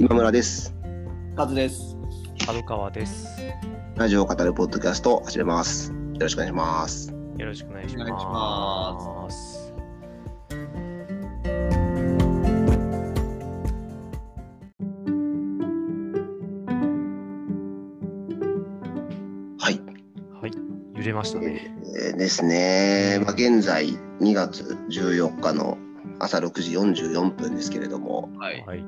[0.00, 0.72] 今村です。
[1.34, 1.96] カズです。
[2.46, 3.26] 角川です。
[3.96, 5.92] ラジオを語るポッドキャストを始めます。
[5.92, 7.12] よろしくお願いします。
[7.36, 8.92] よろしくお願いしお願いしま。
[9.24, 9.74] ます
[19.58, 19.80] はい。
[20.40, 20.52] はい、
[20.94, 21.74] 揺れましたね。
[21.96, 23.18] えーですね。
[23.24, 23.88] まあ、現在
[24.20, 25.76] 2月14日の
[26.20, 28.64] 朝6時44分ですけれども、はい。
[28.64, 28.84] はい、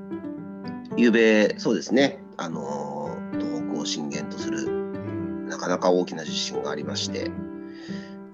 [1.00, 2.22] 夕べ、そうですね。
[2.36, 7.30] あのー東北を震源とするうん、なかなか大きな地震がありまして、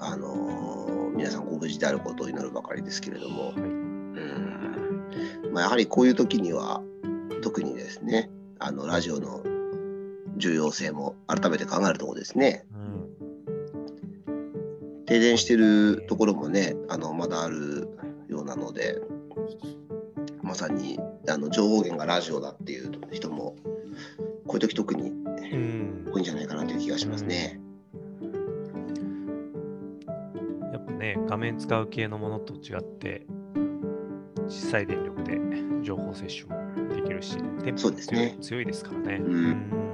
[0.01, 5.51] あのー皆さんご無事であることを祈るばかりですけれども、はい、うん。
[5.53, 6.83] まあ、やはりこういう時には
[7.41, 9.43] 特にですねあのラジオの
[10.37, 12.67] 重要性も改めて考えるところですね。
[12.75, 17.89] うん、停電してるところもねあのまだある
[18.29, 19.01] ようなので
[20.47, 23.57] まさにあの情報源がラジオだっていう人も
[24.47, 27.61] こういう時特にうん多いんじゃないかなという気がしますね。
[30.73, 33.27] やっぱね、画面使う系のものと違って、
[34.49, 35.39] 小さい電力で
[35.83, 39.17] 情報摂取もできるし、電波も強い,、そうですね強いですからね。
[39.17, 39.87] うん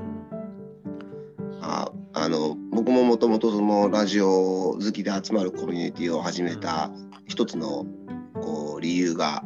[1.62, 6.90] ああの僕ももともとそのラジオ好きで集まるコミュニティを始めた
[7.26, 7.86] 一つの
[8.34, 9.44] こう理由が、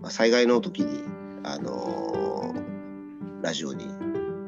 [0.00, 1.04] まあ、災害の時に、
[1.44, 2.54] あの
[3.42, 3.86] ラジオに、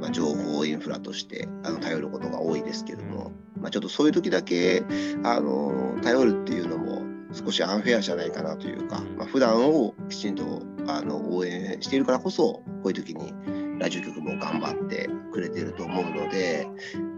[0.01, 4.83] まあ、情報インフラとしてあの頼ることが多いですけども、まあ、ちょっとそういう時だけ、
[5.23, 13.33] あの頼るっていうのも少しアンフェアじゃないかなというか、まあ、普段をきちんとあの応援しているからこそこういう時に
[13.79, 16.67] ラジオ局も頑張ってくれてると思うので、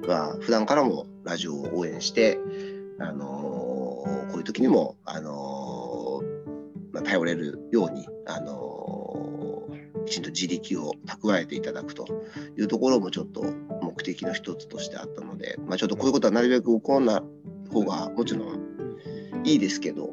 [0.07, 2.39] まあ普段からもラジオを応援して、
[2.99, 5.60] あのこういう時にも、あの
[6.93, 9.69] まあ、頼れるように、あの
[10.07, 12.07] きちんと自力を蓄えていただくと
[12.57, 13.45] いうところもちょっと
[13.83, 18.61] 目的の一つとしてあったので、まあ、ちょっとこういうことはなるべく起こらない方がもちろん
[19.45, 20.13] いいですけど、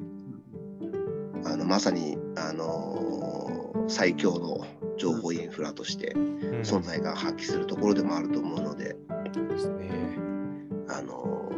[1.45, 4.65] あのまさに、あの最強の
[4.97, 8.95] 情報インフラとしてうん存在感を発揮するところでもあると思うので、
[9.33, 9.89] そうですね。
[10.89, 11.51] あの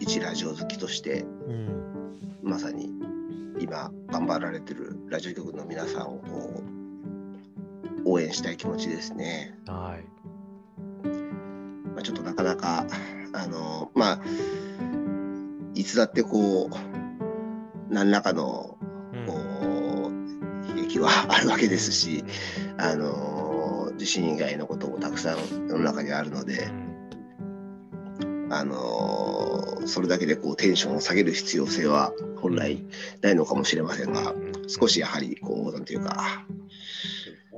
[0.00, 2.90] 一ラジオ好きとしてうん、まさに
[3.60, 6.62] 今頑張られてるラジオ局の皆さんをこ
[8.04, 9.54] う応援したい気持ちですね。
[9.66, 10.04] はい。
[11.88, 12.86] まあ、ちょっとなかなか
[13.32, 14.20] あのまあ
[15.74, 18.78] いつだってこう何らかの
[19.12, 22.24] うんこう悲劇はあるわけですし、
[22.78, 26.81] あの地震以外のこともたくさん世の中にあるのでう、ん
[28.54, 32.84] あのそれだけでこうテンションを下げる必要性は本来
[33.22, 34.34] ないのかもしれませんが、
[34.68, 36.44] 少しやはりこうなんていうか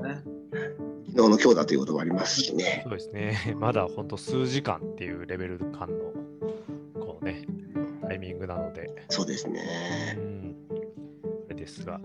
[0.01, 0.23] ね
[1.15, 2.83] 昨日の今日だということもありますしね。
[2.85, 3.55] そうですね。
[3.59, 6.13] まだ本当数時間っていうレベル感の
[7.01, 7.45] こうね
[8.03, 9.63] タイミングなので、そうですうね。
[10.17, 10.55] ん、
[11.47, 12.01] あれですが、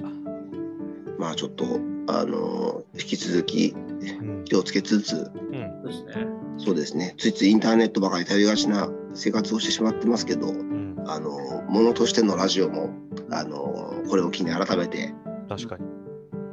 [1.20, 1.66] まあちょっと
[2.08, 3.76] あの引き続き
[4.20, 5.49] うん、気をつけつつ、うん、
[5.90, 6.28] ですね。
[6.58, 7.16] そうですね。
[7.18, 12.90] ついついインターネットばかり頼りがちな生活をしてしまってますけど、うん、あのものとしてのラジオも
[13.32, 15.14] あのこれを機に改めて
[15.48, 15.86] 確かに。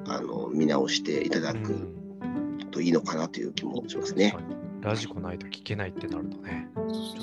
[0.09, 4.31] あの見直していただくうんといいのかなという気もしますね。
[4.31, 6.69] 確かにラジコないと聞けないってなるとね。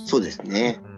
[0.06, 0.81] そうですね。
[0.84, 0.93] うん、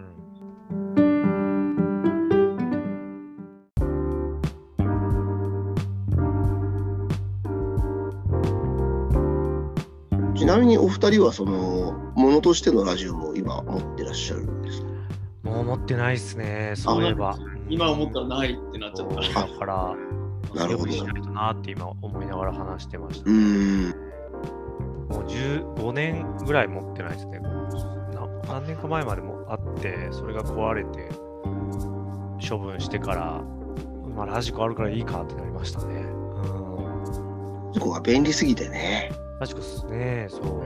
[10.46, 14.86] ちなみにお二人はそのものとしてのラジオも今持ってらっしゃるんですか？
[15.42, 17.36] もう持ってないですね、そういえば。
[17.68, 19.48] 今思ったらないってなっちゃった。
[19.58, 19.96] から、
[20.54, 23.92] なるほどしないとなって今思いながら話してましたうね。
[25.08, 27.40] もう15年ぐらい持ってないですね。
[27.40, 27.50] な
[28.46, 31.08] 何年か前までもあって、それが壊れて、
[32.48, 33.42] 処分してから、
[34.14, 36.02] まあ、ラジコあるからいいかってなりましたね。
[36.02, 37.74] うん。
[37.74, 39.10] そこが便利すぎてね。
[39.38, 40.62] ラジコっすね、そう。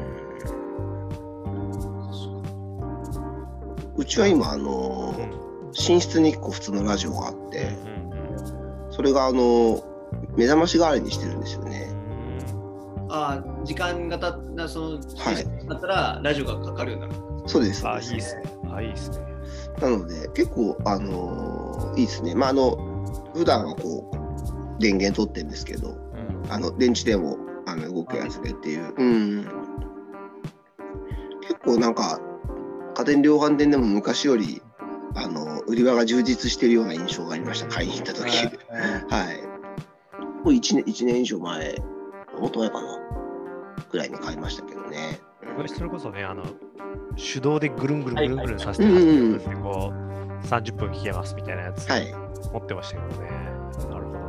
[3.97, 5.41] うちは今あのうん
[5.73, 9.83] 寝室に1個普通のラジオがあっうんて、うんそれがあの
[10.37, 11.89] 目覚まし代わりにしてるんですよね。
[13.09, 17.23] ああ、時間がたった、その、はいだったら、ラジオがかかるようになる。
[17.47, 17.87] そうです。
[17.89, 18.43] あ、いいっすね。
[18.73, 19.19] あ、いいっすね。
[19.81, 22.35] なので結構あのいいですね。
[22.35, 22.77] まああの
[23.35, 25.93] 普段はこう電源取ってるんですけど、う
[26.49, 27.37] んあの電池でも
[27.71, 28.95] あの動くやつでっていう。
[28.97, 29.45] うん。
[31.43, 32.21] 結構なんか
[32.95, 34.63] 家電量販店でも昔より
[35.15, 37.69] あの売り場が充実しているような印象がありました。
[37.69, 38.29] 買いに行った時。
[38.29, 39.43] はい。
[40.45, 41.83] もう1年一年以上前、
[42.39, 42.99] もっと前かな。
[43.91, 45.21] くらいに買いましたけどね。
[45.57, 46.45] これそれこそね、あの、
[47.17, 52.15] 手動でぐるんぐるんぐるんぐるんさせて、はいはいうんうんでこう、30分聞けますみたいなやつ、はい。
[52.53, 53.31] 持ってましたけどね。
[53.91, 54.20] なるほどね。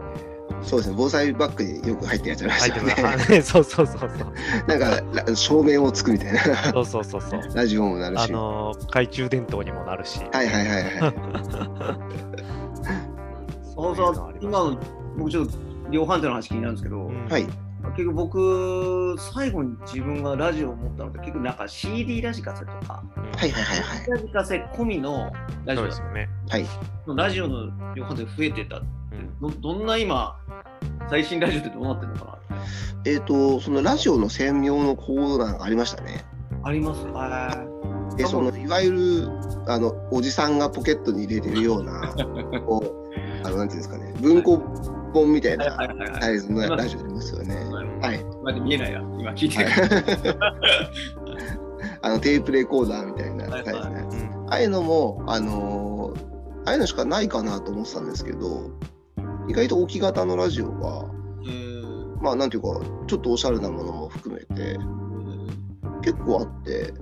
[0.62, 0.96] そうですね。
[0.98, 3.26] 防災バッグによく入ってるやつありましたね。
[3.30, 3.42] ね。
[3.44, 4.10] そうそうそうそう。
[4.68, 6.40] なんか、ら照明をつくみたいな。
[6.74, 7.42] そうそうそうそう。
[7.56, 8.34] ラジオもなるあし。
[8.34, 10.20] はのー、懐中電灯にもなるし。
[10.20, 11.14] いはいはいはい。
[13.74, 14.78] そういうのそう今の
[15.18, 15.54] 僕ちょっと
[15.90, 17.48] 量販店の話気になるんですけど、うんはい。
[17.90, 24.10] 結局僕最後に自分がラジオを持ったのって結構なんか CD ラジカセとかうんはいはいはいはい。
[24.10, 25.32] ラジカセ込みの
[25.66, 26.30] ラジオですよね。
[26.50, 26.66] はい。
[27.08, 30.38] ラジオの量販店増えてたうんどどんな今
[31.10, 32.58] 最新ラジオってどうなってるのかな？
[33.06, 36.24] えっ、と、そのラジオの専用のコーナーがありましたね。
[36.64, 37.66] ありますあ
[38.16, 39.30] で、そのいわゆる
[39.68, 42.14] あのおじさんがポケットに入れてるような、
[42.68, 43.10] こ
[43.44, 44.60] う、あのなんていうんですかね、文庫
[45.14, 46.22] 本みたいなはいはいはいはい。
[46.22, 47.56] サイズのラジオありますよね。
[48.02, 48.24] はい。
[48.44, 49.70] まだ見えないな今聞いてる、
[52.02, 54.14] あのテープレコーダーみたいなはいサイズのやつ。
[54.16, 54.46] うん。
[54.50, 56.32] ああいうのも、あのー
[56.64, 58.70] ああいうのしかないかなと思ってたんですけど、
[59.48, 61.06] 意外と置き型のラジオが、
[61.44, 62.22] えー。
[62.22, 64.78] まあなんていうか、ちょっとおしゃれなものも含めて、
[66.04, 66.94] 結構あって、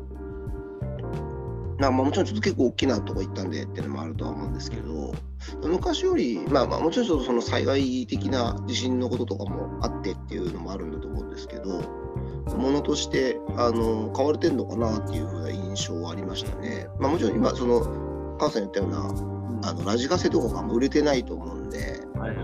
[1.80, 5.14] まあ、まあもちろんちょっと結構大きなとこ行ったんでっていうのもあるとは思うんですけど、
[5.64, 11.82] 昔より、まあまあもちろんちょっとその災害的な地震のこととかもあってっていうのもあるんだと思うんですけど、
[12.58, 16.88] ものとしてあの変われてんのかなっていうふうな印象はありましたね。
[17.00, 22.36] まあもちろん今、その、母さん言ったような、あのラジカセとかが売れてないと思うんで、はい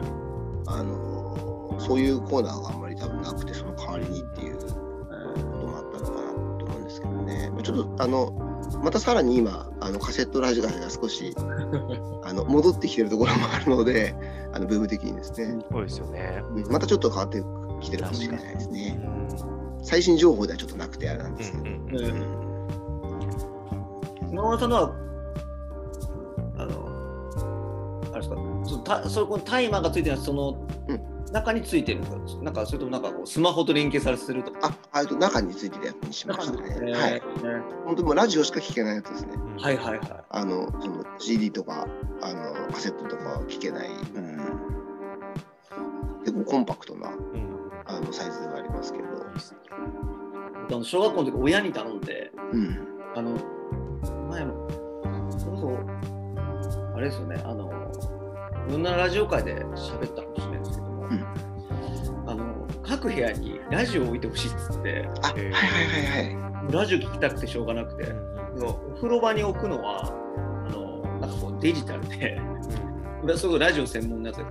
[0.68, 7.50] あのそういうコーナーがあんまり多分なくて、その代わりにっていうこともあったのかなと思うんですけどね。
[7.52, 11.36] まあちょっとあのまたさらに今あのカセットラジカセが少し
[12.24, 14.16] あの戻ってきてるところもあるので、
[14.54, 16.44] あのブーム的にですね、そうですよね。
[16.56, 17.44] うんまたちょっと変わって
[17.82, 18.92] きてるかもしれないですうね。
[18.92, 19.28] ん
[19.84, 21.64] 最新情報ではちょっとなくてあれなんですけど。
[21.64, 22.46] うんうん
[24.32, 24.92] 今村さんのは
[26.58, 26.90] あの
[28.12, 28.36] あれですか
[28.66, 30.58] そのたそこのタイマーがついてるのはその、
[30.90, 36.76] うん中についてるんですかなんかそれともなんかこうスマホと連携させるとかあ、あと中についてるやつにしましたね。
[36.78, 37.22] えーはい。
[37.86, 39.34] 本当にもうラジオしか聞けないやつですね。
[39.36, 41.88] うんはいはいはあの、その CD とか、
[42.22, 43.90] あの、カセットとかは聞けない。
[43.90, 44.38] うん。
[46.24, 49.04] 結構コンパクトなうんあのサイズがありますけど。
[49.06, 49.08] い
[50.68, 52.88] あの小学校の時親に頼んでうん。
[53.14, 53.38] あの
[54.30, 54.68] 前も
[55.38, 57.72] それこそあれですよねあの
[58.68, 60.25] いろんなラジオ界で喋った
[62.28, 65.08] あの各部屋にラジオを置いてほしいっつって。
[65.24, 65.62] あ、はいえーはい
[66.14, 66.74] はいはい。
[66.74, 68.12] ラジオ聞きたくてしょうがなくて、
[68.62, 70.08] お風呂場に置くのは
[70.68, 72.40] あのなんかこうデジタルで。
[73.24, 74.46] 俺はそこラジオ専門のやつで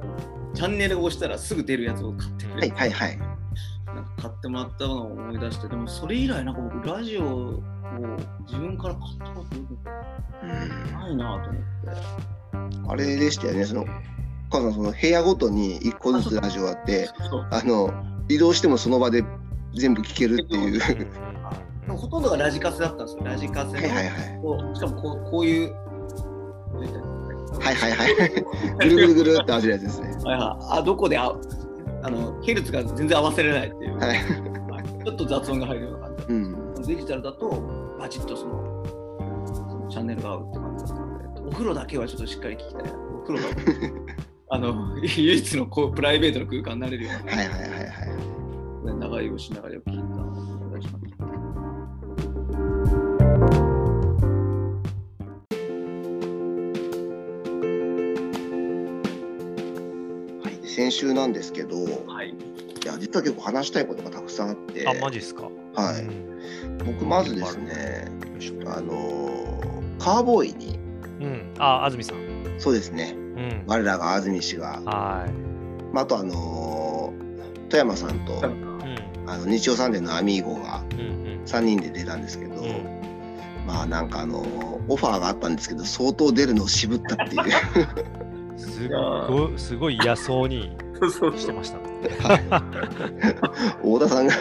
[0.55, 3.19] チャンネルを押したらすぐ出るやつを買ってくれはいはいはい。
[3.19, 7.63] なんか買ってもらったのを思い出してでもそれ以来なんか僕ラジオを
[8.47, 9.57] 自分から買ったこと
[10.43, 12.89] うんないなと思って。
[12.89, 13.87] あれでしたよね、その、
[14.61, 17.09] その部屋ごとに1個ずつラジオあって、
[17.51, 17.93] あの、
[18.29, 19.25] 移動してもその場で
[19.75, 20.81] 全部聞けるっていう。
[21.89, 23.25] ほとんどがラジカセだったんですよ。
[23.25, 25.75] ラジカセのはいはいしかもこうこういう
[27.61, 28.31] はいはいはい。
[28.79, 30.09] ぐるぐるぐるって走るやつですね。
[30.09, 30.79] はいはい。
[30.79, 31.35] あどこであ
[32.03, 35.05] あのヘルツが全然合わせれないっていう、はい。
[35.05, 36.25] ちょっと雑音が入るような感じ。
[36.29, 36.75] うん。
[36.87, 38.85] デジタルだとバチッとその
[39.47, 48.97] そのチャンネルが合うって感じだったのでお風呂だけはちょっとしっかり聞きたいお風呂があの唯一のこうプライベートの空間になれるような、はいはいはいはい。
[49.01, 50.05] 長居をしながらよく聞いた
[60.45, 62.33] はい、で先週なんですけど、いはい
[62.87, 65.49] や、実は結構話したいことがたくさんあって、あ、マジっすか？
[65.75, 68.07] はいうん僕まずですね、
[68.67, 70.79] あのーカーボーイに、
[71.21, 71.55] うん。
[71.59, 72.17] あ、安住さん。
[72.61, 73.24] そうですね、うん。
[73.67, 75.27] 我らが安住氏が、は
[75.93, 77.25] まあ、あとあのー
[77.71, 78.37] 富山さんと、い。
[78.45, 79.25] うん。
[79.27, 81.03] あの日曜サンデーのアミーゴがうんう
[81.41, 81.43] ん。
[81.45, 83.67] 3人で出たんですけど、うん。
[83.67, 87.43] まあなんかあのーオファーがあったんですけど相当出るのを渋ったっていう。
[88.57, 90.77] すごい、すごい嫌そうに
[91.37, 91.79] してました。
[91.79, 91.85] ね。
[93.83, 94.35] 太田さんが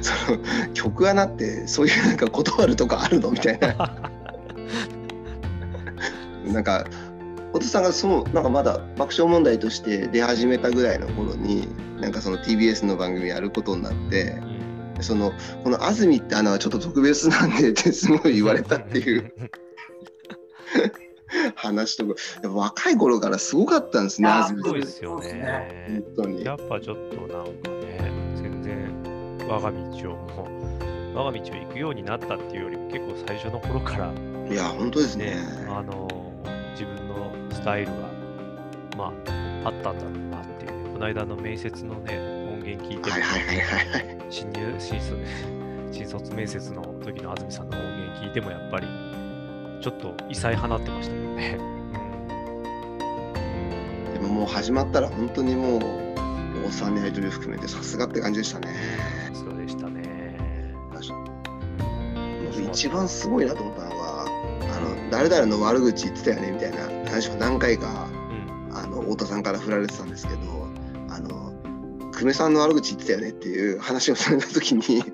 [0.00, 0.38] その
[0.74, 3.30] 曲穴ってそういうなんか断るとかあるの？
[3.30, 3.96] みたいな。
[6.52, 6.84] なんか
[7.52, 11.68] 太田さんがそのなんかまだ爆笑問題として出始めたぐらいの頃に
[12.00, 14.40] なんかその TBS の番組やることになって
[15.00, 15.32] その
[15.62, 19.32] この安住って穴はちょっと特別なんでってすごい言われたっていう。
[21.54, 26.02] 話とかやっぱ若い頃からすごかったんですね安住そうですね。
[26.16, 30.48] 本当にやっぱちょっとなんかね、全然我が道をも
[31.14, 34.12] う我が道を行くようになったっていうよりも結構最初の頃から
[34.50, 35.36] いや、本当ですねね、。
[35.68, 36.31] あの
[37.62, 37.92] スタイルが
[38.96, 39.12] ま
[39.64, 42.18] ああったんだろうなっていうねこの間の面接のね
[42.50, 44.26] 音源聞いてはいはいはいはいはい。
[44.30, 45.16] 新入新卒
[45.92, 48.88] 新卒面接の時の安住さんの音源聞いてもやっぱり
[49.80, 51.58] ちょっと異彩放ってましたもんね。
[54.14, 55.80] でももう始まったら本当にもう、
[56.66, 58.74] おっさんのやり取りを含めてさすがって感じでしたね。
[59.28, 60.02] うん、そうでしたね。
[62.44, 64.26] 僕一番すごいなと思ったのが、あ
[64.80, 70.40] の誰々の悪口言ってたよねみたいな話を何回かうんあの太田さんから振られてたんですけど、
[71.10, 71.52] あの
[72.12, 74.82] 久米さんの悪口言ってたよねっていう話をされた時に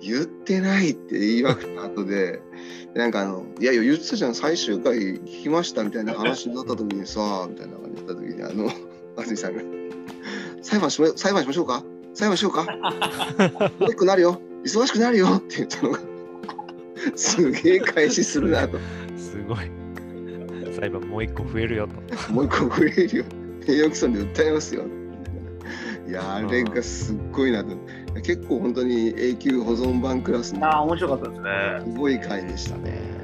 [0.00, 2.40] 言ってないって言いまくった後で
[2.94, 8.72] なんかあの「いやいや言ってたじゃん最終回聞きました」みたいな話になった時にさみたいな感じで言った時にあの
[9.16, 9.62] 安住さんが
[10.62, 11.84] 「裁判しま裁判しましょうか？
[12.14, 12.66] 裁判しようか？
[13.80, 15.98] 悪くなるよ忙しくなるよ」って言ったのが
[17.14, 18.78] すげえ返しするなと。
[19.18, 19.77] すごい。
[20.78, 22.32] 裁判もう一個増えるよと。
[22.32, 23.24] もう一個増えるよ。
[23.66, 24.84] 名誉毀損で訴えますよ。
[26.08, 27.76] いや、あれがすっごいなと。
[28.22, 31.92] 結構本当に永久保存版クラスのああ、面白かったですね。
[31.92, 33.18] すごい回でしたね。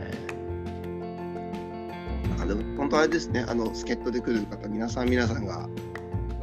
[2.29, 5.69] なんかでも本当あれですね、あの助っ人で来る方、皆さん皆さんが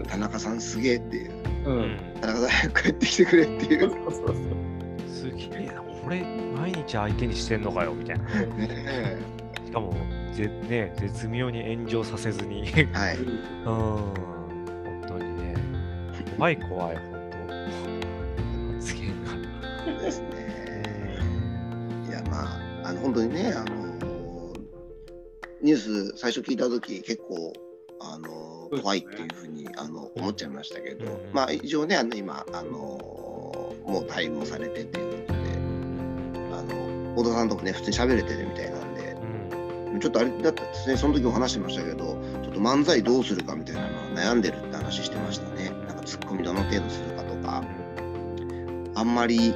[0.07, 1.31] 田中さんすげえっていう、
[1.65, 1.69] う。
[1.69, 1.97] うんん。
[2.21, 3.81] 田中さん早く帰ってきてくれっていう。
[3.81, 4.37] そうそうそう。
[5.07, 5.83] すげえな。
[6.03, 6.23] 俺、
[6.57, 8.25] 毎日相手にしてんのかよみたいな。
[8.25, 9.17] ね
[9.65, 9.93] しかも、
[10.33, 12.67] ぜね、絶妙に炎上させずに。
[12.75, 13.17] えはい。
[13.19, 13.25] うん。
[13.65, 14.13] 本
[15.07, 15.55] 当にね。
[16.38, 18.73] 怖い怖い、本当。
[18.73, 19.31] 発言が。
[19.85, 20.31] そうですね。
[22.07, 23.91] いやまああの本当にねあの
[25.61, 27.53] ニュース最初聞いた時結構
[28.00, 32.71] あの怖いっていうふうにあの思っちゃいましたけど、うんまあ一応ねあの今あの
[33.85, 35.39] もう退院もされてっていうことで
[36.53, 38.80] あの小田さんともね普通に喋れてるみたいな。
[40.00, 40.98] ちょっとあれだったですね。
[40.98, 45.71] その時も話してましたけどちょっと漫才どうするかみたいなのを悩んでるって話してましたね。
[45.88, 47.63] なんかツッコミどの程度するかとか。
[48.93, 49.53] あんまり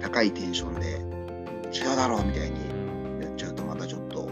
[0.00, 0.98] 高いテンションで
[1.76, 2.56] 違うだろうみたいに
[3.22, 4.30] やっちゃうとまたちょっと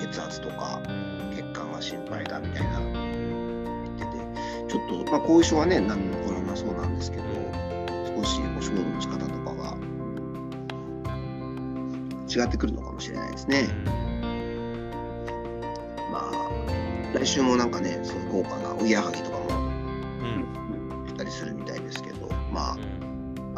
[0.00, 0.80] 血圧とか
[1.36, 4.10] 血管が心配だみたいな言ってて。
[4.68, 7.24] ちょっとまあ後遺症はね何も起こらなそうなんですけど
[8.16, 9.76] 少しお仕事の仕方とかが
[12.28, 13.68] 違ってくるのかもしれないですね。
[17.14, 21.06] 来週もなんかねそういう豪華なおぎやはぎとかもうん。
[21.06, 22.78] 来たりするみたいですけどまあ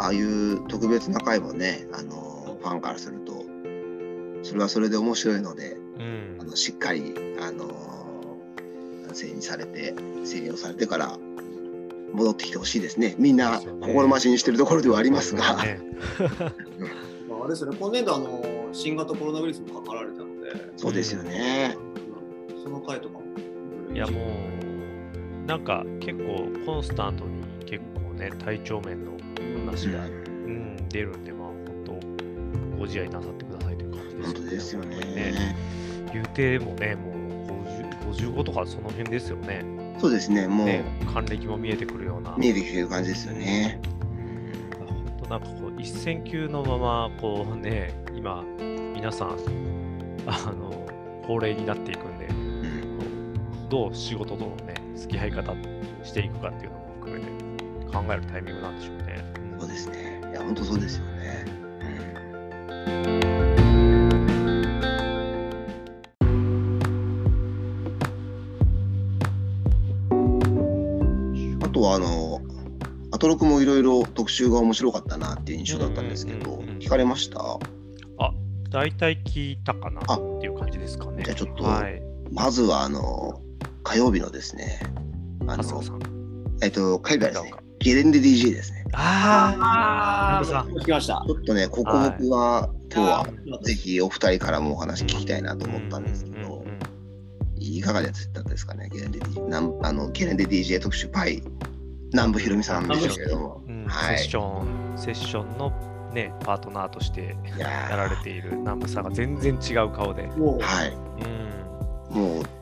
[0.01, 3.45] ああいう特別な回もね、あのファンからすると、
[4.43, 6.39] それはそれで面白いので、うん。
[6.41, 7.69] あのしっかり、あの
[9.13, 11.19] 整理されて、整理をされてから
[12.15, 13.15] 戻ってきてほしいですね。
[13.19, 15.81] みんな心待ちにしてるところではありますが、ね。
[17.29, 21.77] まあ、あれですよね、今年度あの新型コロナウイルスもかかられたので、そうですよね。
[22.63, 23.25] その回とかも。
[23.93, 24.21] いやも
[25.45, 29.13] う、なんか結構コンスタントに結構ね、体調面の
[29.67, 35.57] 話が、うん、出るんで、まあ本当、ご自愛なさってくださいという感じです本当ですよね。
[36.13, 37.21] 言うてもね、もう
[38.11, 39.65] 50 55とかその辺ですよね。
[39.99, 42.35] そうですね、もうね還暦も見えてくるような。
[42.39, 43.81] 見えてきてる感じですよね。
[44.79, 48.45] 本当なんかこう一線級のままこうね今
[48.95, 49.37] 皆さん
[50.27, 50.87] あの
[51.27, 52.40] 高齢になっていくんでうん
[53.71, 55.55] どう仕事とのね付き合い方
[56.03, 57.27] していくかっていうのも含めて
[57.93, 59.25] 考えるタイミングなんでしょうね。
[59.61, 60.21] そうですね。
[60.29, 61.45] いや、本当そうですよね。
[71.63, 72.41] あとは、あの、
[73.13, 77.39] アトロクもいろいろ特集が面白かったなっていう印象だったんですけど、うんうんうんうん聞かれました？
[78.19, 78.33] あ
[78.71, 81.23] 大体聞いたかなあっていう感じですかね。
[81.25, 82.03] じゃあちょっとはい。
[82.33, 83.41] まずは、あの、
[83.91, 84.79] 火曜日のですね、
[85.49, 85.83] あの。
[86.63, 88.85] えっと、火曜日はですねゲレンデ DJ ですね。
[88.93, 90.69] あああ、さん。
[90.69, 91.33] 聞きましたち。
[91.33, 93.27] ょっとね、ここ僕は、今日は
[93.61, 96.65] あぜひお二人からもお話聞きたいなと思ったんですけど
[97.57, 99.49] いかがだったですかね、ゲレンデ DJ。
[99.49, 101.43] なんあのゲレンデ DJ 特集パイ、
[102.13, 103.63] 南部ひろみさんでしたけれども。
[103.67, 105.73] うんはいセッション、セッションの
[106.15, 110.29] ね、パートナーとしていややられている南部さんが全然違う顔で。
[110.29, 110.97] はい、
[112.13, 112.17] うん。
[112.17, 112.60] もう、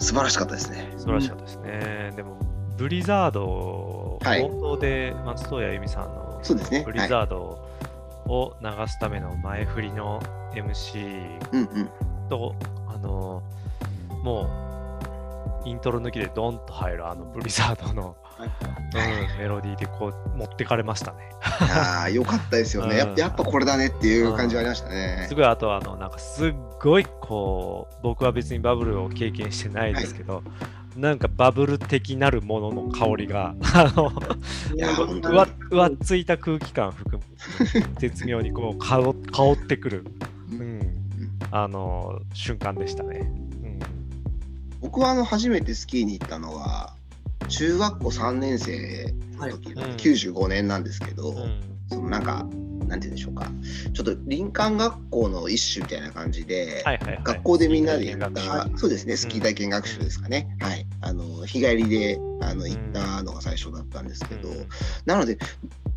[0.00, 0.92] 素晴らしかったですね。
[0.96, 2.12] 素晴らしかったですね。
[2.16, 2.38] でも、
[2.76, 6.40] ブリザード、はい冒頭で松任谷由実さんの。
[6.84, 7.36] ブリはい、ザード
[8.26, 10.20] を流すための前振りの
[10.54, 11.90] MC うんうん。
[12.28, 12.54] と、
[12.88, 13.42] あの、
[14.22, 14.44] も
[15.64, 21.18] う、イントロ抜きでドンと入るあのブリザードのうん、メロディーでこう持ってかれましたね。
[21.60, 22.96] いやーよかったですよね。
[22.96, 25.34] やっぱやっぱこれだねっていう感じはありましたねす。
[25.34, 30.42] ごいあとあのなんかすっごいこう僕は別にバブルを経験してないですけど、
[30.96, 34.12] なんかバブル的なるものの香りがあの
[35.30, 37.24] うわうわっついた空気感含む
[37.98, 40.04] 絶妙にこう香香ってくる、
[40.50, 40.80] うん、
[41.50, 43.18] あの瞬間でしたね。
[43.18, 43.78] うん
[44.80, 46.94] 僕はあの初めてスキーに行ったのは
[47.50, 49.90] 中学校3年生の時、はい。
[49.90, 49.96] うん。
[49.96, 51.60] 95年なんですけど、うん。
[51.88, 52.46] そのなんか
[52.90, 53.46] なんて言うんでしょうか。
[53.94, 64.66] ちょっと林間学校の一種みたいな感じで、はいはいはい、学校でみんなで行った、そうですね、スキー体験学習ですかね、はい、あの日帰りであの行ったのが最初だったんですけど、うん。
[65.06, 65.38] なので、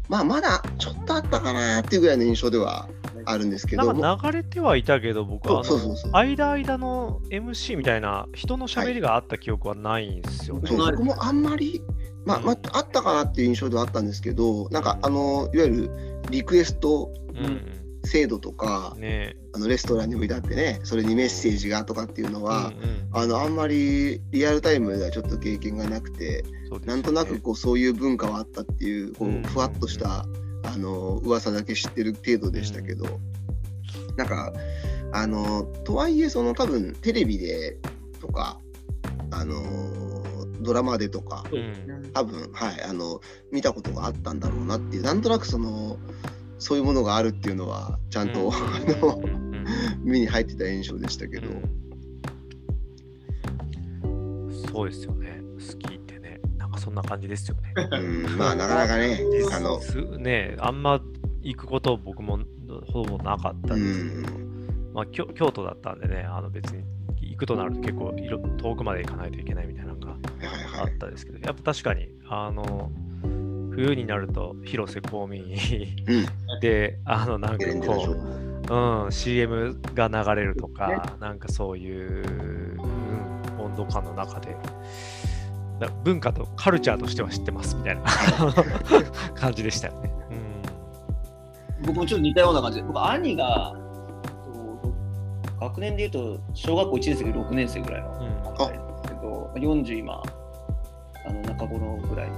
[0.10, 2.90] まあ、まだちょっとあったかなっていうぐらいの印象では
[3.26, 5.98] あるんですけど、なんか流れてはいたけど、僕はあのそうそうそう。
[5.98, 10.68] そう間間の MC みたいな人の喋りがあった記憶はないんですよね。
[10.68, 11.82] そう僕もあんまり、
[12.26, 23.08] まあまあ、あったかなっていう印象ではあったんですけど、なんかあのいわゆるリクエストうん制度とか、ねあのレストランに置いてあってね、それにメッセージがとかっていうのは、うんうん。
[23.14, 26.44] あのあんまりリアルタイムではちょっと経験がなくて、
[26.80, 26.88] ね。
[26.88, 30.26] なんとなくこうそういう文化はあったっていうこうふわっとした
[30.64, 33.20] あの噂だけ知ってる程度でしたけど、
[34.18, 34.54] なんか
[35.12, 37.78] あのとはいえその多分テレビで
[38.20, 38.60] とか
[39.32, 39.56] あの
[40.62, 42.12] ドラマでとかうん。
[42.14, 45.98] 多分はいあの見たことがあったんだろうなっていうなんとなくその
[46.60, 48.54] そういうものがあるっていうのはちゃんと、
[50.02, 51.50] 目に入ってた印象でしたけど、
[54.04, 54.64] うん。
[54.72, 55.42] そうですよね。
[55.60, 56.03] スキーってね、なんか
[56.84, 57.74] そんな感じですよね。
[57.76, 59.20] うん、まあなかなかね
[59.52, 61.00] あのすねあんま
[61.42, 62.40] 行くこと僕も
[62.92, 64.24] ほぼなかったんです。
[64.26, 64.40] けど、
[64.94, 66.84] まあ、京京都だったんでね、あの別に
[67.22, 70.16] 行くとなると結構いろ遠くまで行かないといけないみたいなのが
[70.78, 72.92] あはいったですけど、やっぱ確かに、あの、
[73.72, 76.26] 冬になると広瀬香美うん。
[76.62, 82.26] で、あの、なんかこ報う、うん、CM が流れるとか、なんかそういう、
[82.78, 84.58] うん、温度感の中で、だ
[86.04, 88.04] 文化とカルチャーとしては知ってますみたいな。
[89.36, 90.12] 感じでしたよね。
[91.80, 91.86] うん。
[91.88, 93.74] 僕もちょっと似たような感じで、僕、兄が、
[94.46, 94.94] と
[95.60, 98.44] 学年でいうと、小学校1年生から6年生ぐらいのうん。
[98.44, 100.24] 段階ですけど、40今、
[101.26, 102.36] あの中頃ぐらいに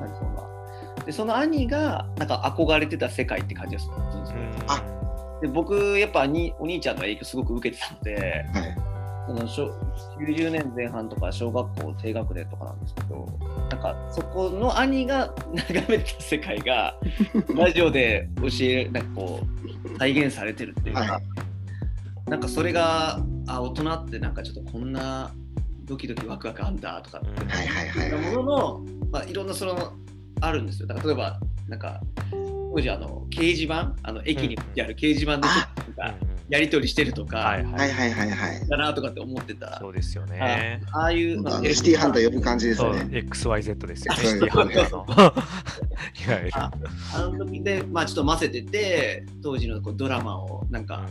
[0.00, 1.04] なりそうな。
[1.04, 4.38] で、その兄が、なんか憧れてた世界って感じがするんですよ。
[4.68, 4.82] あ。
[5.40, 8.85] で僕、やっぱ兄お兄ちゃんの影響すごく受けてたので、はい
[9.26, 9.66] その小
[10.18, 13.26] 90年前半とか小学校低学年とかなんですけど
[13.70, 16.94] なんかそこの兄が眺めてた世界が
[17.54, 19.40] ラジオで教えなんかこ
[19.94, 22.30] う再現されてるっていうか、はい。
[22.30, 25.32] なんかそれがあ大人ってなんかちょっとこんな
[25.84, 28.34] ドキドキワクワクあんだとかっていはいはいはい。
[28.34, 29.92] ものの、まあ、いろんなその
[30.40, 30.88] あるんですよ。
[30.88, 32.00] だから例えばなんか
[32.76, 35.50] 当時あの掲示板あの駅に置いてある掲示板でちょ
[35.92, 36.02] っと
[36.50, 37.72] やり取りしてるとか、はいは。
[37.72, 38.68] はいいはいはいはい。
[38.68, 39.78] だなとかって思ってた。
[39.78, 40.82] そうですよね。
[40.92, 41.38] ああいう、
[41.74, 42.90] シティハンター呼ぶ感じですね。
[43.10, 45.06] XYZ ですよね、シティハンターの。
[45.08, 46.50] いわゆる。
[46.52, 46.70] あ
[47.14, 51.08] あの時で、まあちょっと混ぜてて、当時のこうドラマをなんか、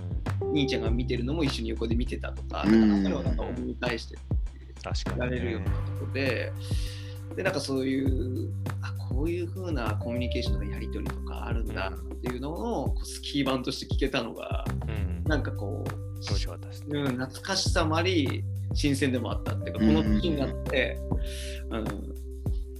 [0.54, 2.90] 兄ちゃんが見てるのも一緒に横で見てたとか、うん。
[2.90, 4.18] なんかそれをなんか思い返して
[4.84, 6.54] 確かに、られるようなところで、
[7.36, 15.24] で、なんかそういう、あこういう風なコミュニケーションとかやり取りとかあるんだっていうのを、こうスキー版として聞けたのが、うん。
[15.26, 16.06] なんかこう、
[16.88, 17.00] ね。
[17.00, 21.00] うん、懐かしさもあり、新鮮でもあったっていうか、この年になって、
[21.70, 21.86] うん、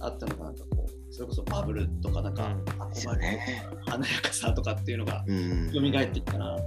[0.00, 6.62] あったのが、なんかこう、それこそバブルとか、なんか、憧れよね華やかさとかっていうのがうん蘇ってきたなって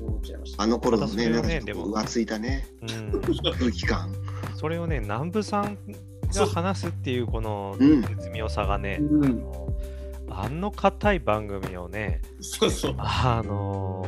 [0.00, 0.62] 思っちゃいました。
[0.62, 3.22] あの頃のね、をねなんかちょっと浮ついたね、うん。
[3.58, 4.12] 空気感。
[4.56, 5.78] それをね、南部さん
[6.38, 8.02] が話すっていうこのうん。
[8.02, 9.44] 絶妙さがね、うん、
[10.28, 12.94] あの硬い番組をね、そうそう。
[12.98, 14.06] あの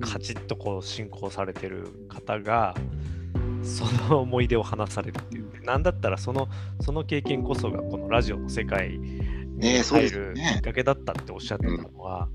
[0.00, 2.74] カチッとこう進行されてる方が、
[3.62, 6.48] その思い出を話されるっていう、ね、なんだったらその
[6.80, 12.28] その経験こそがこのラジオの世界に入るきっかけだったっておっしゃってたのは、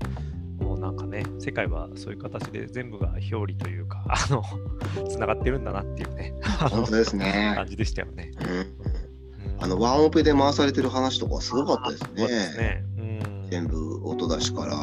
[0.58, 4.42] もうなんかね、世界はそういう形で全部が表裏というか、あの、
[5.08, 6.34] つながってるんだなっていうね、
[6.70, 7.52] 本当ですね。
[7.56, 7.66] 感。
[7.66, 8.30] じでしたよね。
[8.40, 8.79] うんうん
[9.60, 12.26] あのワンオペで回されてる話とかすごかったですね。
[12.26, 12.84] ね。
[12.98, 14.76] うん全部音出しから、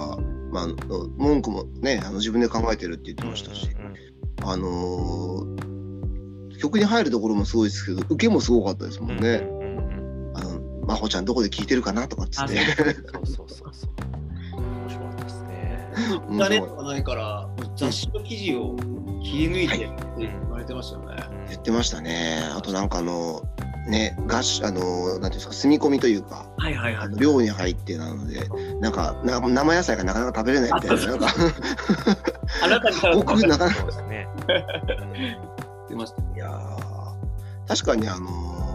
[0.52, 0.68] まあ、
[1.16, 3.98] 文句もね、あの自分で考えてるって言ってましたし、うんうんうん
[4.44, 5.78] あのー
[6.58, 9.48] 曲に入るところもすごいですけど、受けもすごかったですもんね。
[10.34, 12.58] あの、真帆ちゃんどこで聞いてるかなとかっつって。
[13.26, 13.98] そう そうそう。
[14.58, 15.92] 面白かったですね。
[16.30, 18.76] インターネットがないから、雑誌の記事を
[19.24, 21.24] 切り抜いてって言われてましたよね。
[21.50, 22.42] 言ってましたね。
[22.56, 23.44] あとなんかあの、
[23.88, 27.10] ね、ガッシュ、あの、なんていうんですか、住み込みというか、はいはいはい。
[27.16, 28.48] 寮に入ってなので、
[28.82, 31.28] なんか、な生野菜がなかなか食べれないみたいな、なんか、
[32.64, 34.28] あなたに頼僕、なかなか、そうですね。
[35.90, 36.22] 出ました。
[36.22, 38.68] いやー確かに、あのー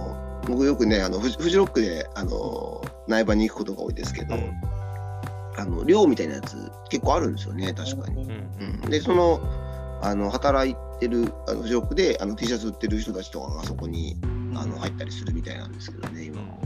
[0.49, 4.53] 僕よくね、あのフジフジロックで、あのー苗場に行くことが多いですけど、うん
[5.55, 6.57] あの寮みたいなやつ
[6.89, 8.25] 結構あるんですよね、確かに。
[8.25, 9.39] うん、で、その、
[10.03, 14.17] あの働いてるあのフジロックであの T シャツ売ってる人たちとかがそこに
[14.55, 16.61] あの入ったりするみたいなんですけどね、今も。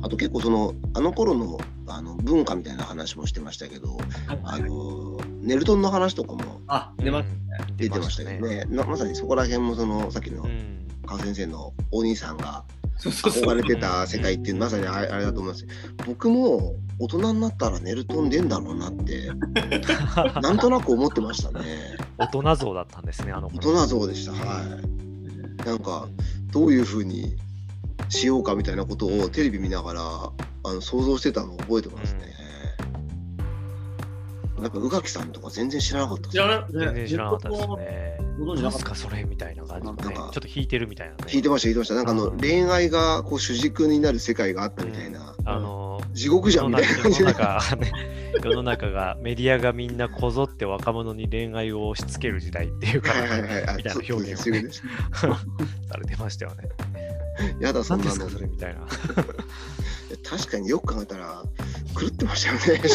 [0.00, 3.98] あと結構そのあの頃のあの文化みたいな話もしてましたけど、
[4.44, 6.92] あのネルトンの話とかもあ、
[7.76, 10.78] 出てましたけどね、なまさにそこら辺もそのさっきのうん。
[11.08, 12.64] 川先生のお兄さんが
[12.98, 15.66] 憧れてた世界っていうまさにあれあれだと思います。
[16.06, 19.30] 僕も大人になったらネルトン出んだろうなって
[20.42, 21.96] なんとなく思ってましたね。
[22.18, 24.97] 大人像だったんですね、あの大頃人像でしたはい
[25.68, 26.08] なんか
[26.50, 27.36] どういうふうに
[28.08, 30.00] しようかみたいなことをテレビ見ながら
[30.64, 32.20] あの想像してたのを覚えてますね、
[34.60, 36.64] なんか宇垣さんとか全然知らなかったです知らない。
[36.70, 38.18] 全然知らなかったですね。
[38.38, 38.94] ご存知なかった？
[38.94, 39.96] それみたいな感じでね。
[40.02, 41.18] ちょなんかっと弾いてるみたいなね。
[41.26, 47.92] 聞いてました聞いてましたなんかあのうん恋愛がこう主軸になる世界があったみたいな、あの地獄じゃんみたいな感じ世ので中ね、
[48.44, 54.62] 世の中がメディアがみんなこぞって若者に恋愛を押し付ける時代っていうか、はいはいはいあみたいな表現をね
[55.92, 56.68] されてましたよね。
[57.60, 58.80] やだそんなの何ですか、それみたいな。
[60.28, 61.42] 確かによく考えたら
[61.98, 62.88] 狂ってましたよね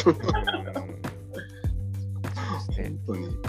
[2.76, 3.26] 本当に。
[3.26, 3.42] うん。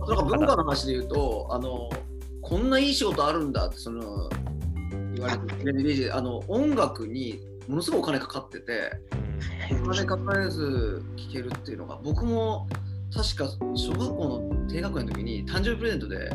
[0.00, 1.88] なんか文化の話で言うと、あの、
[2.42, 4.28] こんないい仕事あるんだって、その、
[5.14, 5.30] 言わ
[5.64, 8.92] れて、あの、音楽にものすごいお金かかってて、
[9.82, 12.68] お金かかれず聴けるっていうのが、僕も
[13.14, 16.32] 確か小学校の低学年の時に誕生日プレゼントで、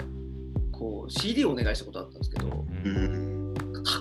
[0.72, 3.54] こう、CD をお願いしたことあったんですけど、ううんん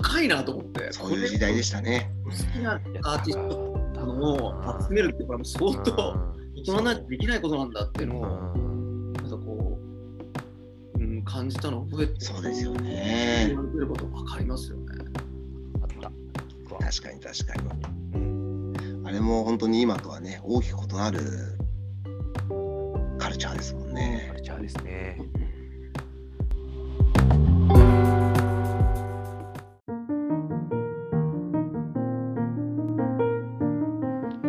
[0.03, 2.11] 高いなと思って、そういう時代でしたね。
[2.25, 8.25] これ好きなアーティストトのを集めるっていうのはもう相当大人になってできないことなんだっていうのを、
[8.55, 9.79] うんなんかこ
[10.99, 14.85] う、うん、感じたのを覚えて、そうですよ言ねわれてること分かりますよね。
[15.83, 16.11] あった。
[16.83, 17.69] 確かに確かに
[18.15, 21.21] うんあれも本当に今とはね大きく異なる
[23.19, 25.19] カルチャーですもんカねルチャーですね。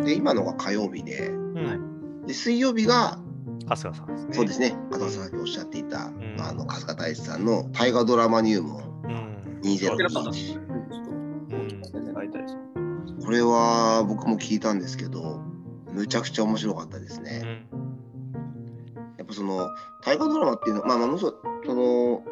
[0.04, 1.45] で今のが火曜日でうん
[2.26, 3.18] で水曜日が
[3.68, 4.34] 春日さんですね。
[4.34, 9.60] そうですね加藤さんがおっしゃっていた、んまあ、あの春日大志さんの大河ドラマ入門うん。
[9.62, 9.86] 2021
[10.18, 10.32] うん
[11.84, 12.60] 先生がいたりする
[13.24, 15.40] これは僕も聞いたんですけど
[15.92, 17.66] むちゃくちゃ面白かったですね。
[19.16, 19.70] やっぱその
[20.04, 21.34] 大河ドラマっていうのは、まあ、ものすごい
[21.64, 22.22] その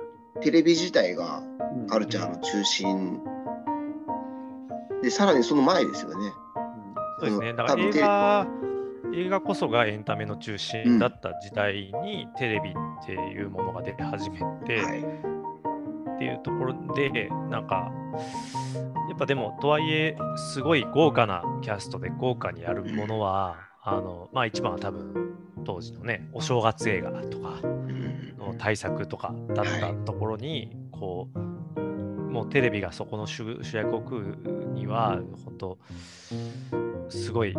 [0.43, 1.43] テレビ自体が
[1.89, 3.21] カルチャーの中心
[5.03, 6.33] でさらにその前ですよね。
[7.21, 7.55] そうですね。
[7.55, 8.47] だから映多分テレ画、
[9.17, 17.93] 映画こそがエンタメの中心だった時代に、テレビっていうものが出始めて、はい、っていうところで、なんか、
[19.09, 20.17] やっぱでも、とはいえ、
[20.53, 28.15] すごい豪華なキャストで豪華にやるものは、あの、まあ一番は多分、当時のね、お正月映画とかうん。
[28.45, 35.79] の対策とかだったところに、こう、もうテレビがそこの主主役を食うには、本当
[37.09, 37.55] すごい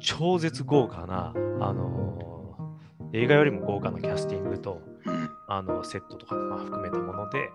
[0.00, 2.78] 超絶豪華な、あの
[3.12, 7.50] 映画よりも豪華なキャスティングと、うんあのセットとかまあ含めたもので、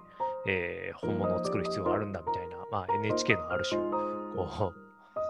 [0.48, 3.80] えー本物を作る必要があるんだみたいな、まあ、NHK のある種
[4.36, 4.74] こそ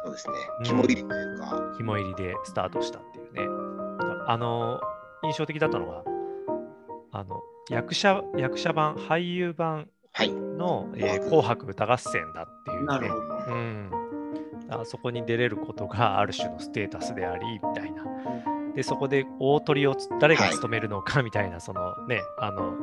[0.09, 0.33] うですね。
[0.59, 0.63] うん。
[0.63, 3.41] 肝入りというか、う肝入りでスタートしたっていうね。
[4.27, 4.79] あの
[5.23, 6.03] 印象的だったのが
[7.11, 10.31] あの役者役者版俳優版はい。
[10.31, 13.55] の、えー紅白歌合戦だっていう、ね、なるほど。
[13.55, 13.91] うん、
[14.81, 18.03] あそこに出れることがある種のステータスでありみたいな。
[18.75, 22.73] でそこで大鳥をつ誰が務めるのかみたいな、そのねあの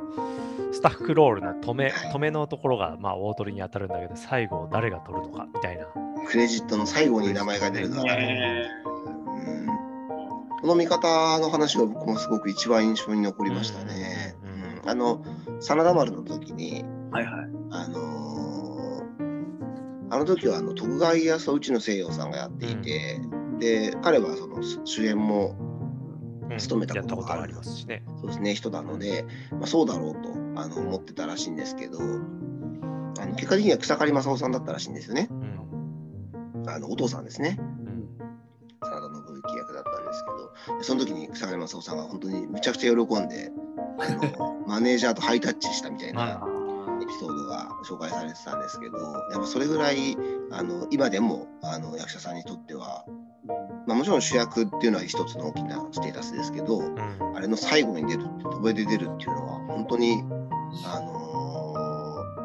[0.72, 5.86] スタッフロールの止めはい止めのところが、まあ、大鳥に当たるんだけど最後誰が取るのかみたいな。
[6.26, 9.66] クレジットの最後に名前が出るのは、へうん
[10.60, 14.36] この見方の話は僕もすごく一番印象に残りましたね。
[14.42, 15.22] うんうんあの
[15.60, 17.34] 真田丸の時にーはいはい。
[17.70, 18.29] あのー
[20.10, 23.20] あの時はあの徳川家康を内野聖陽さんがやっていて、
[23.58, 26.58] で彼はその主演もうん。
[26.58, 28.02] 務めたことがありますしね。
[28.20, 35.28] そうですね人なので、まあ、そうだろうとあの思ってたらしいんですけどあの結果的には草刈正雄さんだったらしいんですよね。
[35.30, 36.68] うん。
[36.68, 37.56] あのお父さんですね。
[37.58, 37.90] うん。
[38.80, 43.52] 真田信之役だったんですけどでその時に草刈正雄さんが本当にむちゃくちゃ喜んで
[43.98, 46.46] あの マネージャーとハイタッチしたみたいなあ
[47.10, 48.98] ピソードが紹介されてたんですけど
[49.32, 50.16] やっぱそれぐらい
[50.50, 53.04] あの今でもあの役者さんにとっては、
[53.86, 57.36] まあ、もちろん主役っていうのは一つの大きなステータスですけどうん。
[57.36, 60.22] あれの最後に出る飛べで出るっていうのは本当に、
[60.84, 61.20] あのー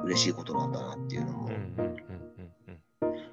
[0.05, 1.95] 嬉しいことなんだなっていうのも、うんうん。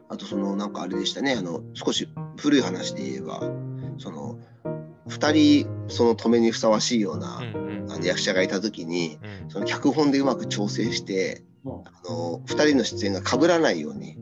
[0.09, 1.35] あとそのなんかあれでしたね。
[1.35, 3.41] あの少し古い話で言えば
[3.99, 4.39] その
[5.09, 9.51] 2人その止めにふさわしいような、うんうんあの役者がいた時にうん。
[9.51, 14.17] その脚本でうまく調整してもあの2人の出演が被らないように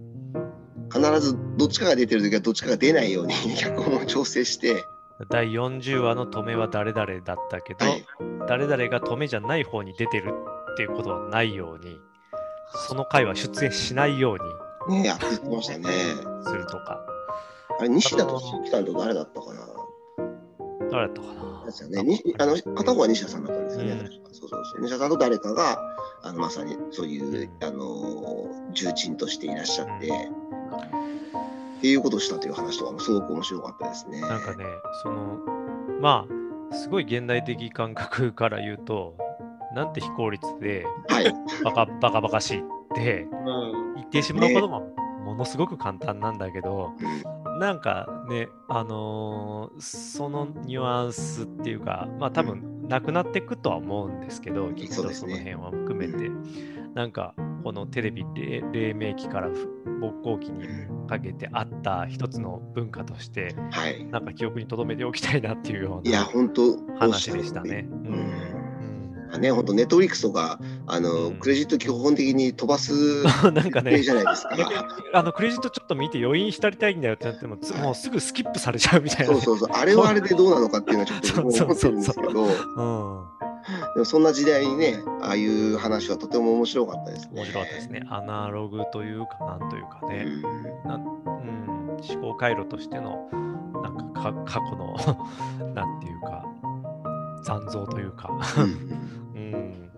[0.93, 4.83] 必ずどっちかが出てる時はどっちかが出ないように脚本を調整して、
[5.31, 8.05] 第40話の止めは誰々だったけど、はい、
[8.49, 10.33] 誰々が止めじゃない方に出てる
[10.73, 11.97] っていうことはないように、
[12.89, 14.37] その回は出演しないよ
[14.89, 15.89] うにねやってましたね。
[16.45, 17.01] するとか。
[17.79, 19.61] あれ西田敏行さんと誰だったかな？
[20.91, 22.03] 誰だったかなですよね。
[22.03, 24.11] にあの片方は西田さんだったんですよね。
[24.33, 24.83] そうそうそう。
[24.83, 25.79] 西田さんと誰かが
[26.23, 30.51] あのまさにそういう、うんあの重鎮としていらっしゃって、うん
[31.81, 34.21] っていうことをしたという話とかもすごく面白かったですね。
[34.21, 34.67] なんかね、
[35.03, 35.39] その、
[35.99, 36.27] ま
[36.71, 39.15] あ、すごい現代的感覚から言うと、
[39.75, 41.35] なんて非効率ではい。
[41.65, 42.63] バカバカバカしいっ
[42.95, 44.81] てうん言ってしまうことも
[45.25, 56.31] ものすごく簡単なんだけど、うんなんかね、あのーそのニュアンスっていうか、まあ多分なくなっていくとは思うんですけど、きっとその辺は含めて、
[56.95, 59.51] なんかこのテレビ黎黎明期から
[60.01, 60.65] 勃興期に
[61.07, 64.07] かけてあった一つの文化として、はい。
[64.07, 66.31] なんか記憶に留めておきたいなっていうような
[66.99, 67.87] 話でしたね。
[67.91, 68.50] ううんん。
[69.39, 74.51] ね、本当ネットフリックスとか、あの、うんクレジット基本的に飛ばすう んなんかねじゃないですか。
[75.13, 79.79] あのクレジットちょっと見て余韻浸りたいんだよってなっても、つもうすぐスキップされちゃうみたいなね、そうそうそう。
[79.79, 83.25] あれは あれでどうなのかっていうのはちょっと僕も思ってるんですけど、でうん。
[83.97, 87.31] もそんな時代にね、ああいう話はとても面白かったですね。
[87.35, 88.03] 面白かったですね。
[88.09, 91.01] アナログというか、なんというかね、うんうん、
[91.99, 93.29] 思考回路としての、
[93.83, 94.95] なんかか過去の、
[95.75, 96.45] なんていうか、
[97.43, 98.31] 残像というか、
[99.35, 99.91] うん、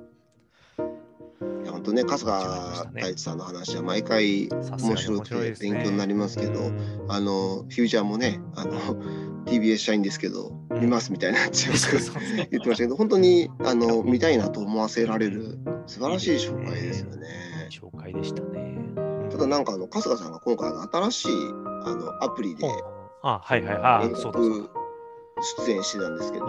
[1.62, 8.78] いや本当ね、春日太一さんの話は毎回面白くて勉強になりますけど、うんあの、フューチャーもね、あの、
[9.46, 10.80] TBS 社員ですけど、うん。
[10.80, 17.68] 見ますみたいな強そうくそうそう言ってましたけど、本当にあの見たいなと思わせられる素晴らしい紹介ですよね。
[17.70, 18.78] 紹介でしたね。
[19.30, 20.70] ただなんかあの春日さんが今回
[21.10, 21.30] 新しい
[21.84, 22.66] あのアプリで
[23.22, 24.70] はいはい、あ連、そうだそう続
[25.66, 26.46] 出演してたんですけど、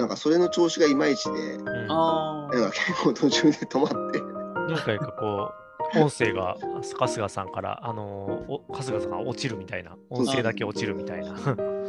[0.00, 1.92] なんかそれの調子がいまいちで、うん。
[1.92, 2.54] ああ。
[2.54, 5.52] なんか結構途中で止まって、何回かこ
[5.94, 6.56] う、音声が
[6.98, 11.32] 春日さんから、あのーお春日さんが落ちるみたいな、音声だけ落ちるみたいな。
[11.32, 11.80] うん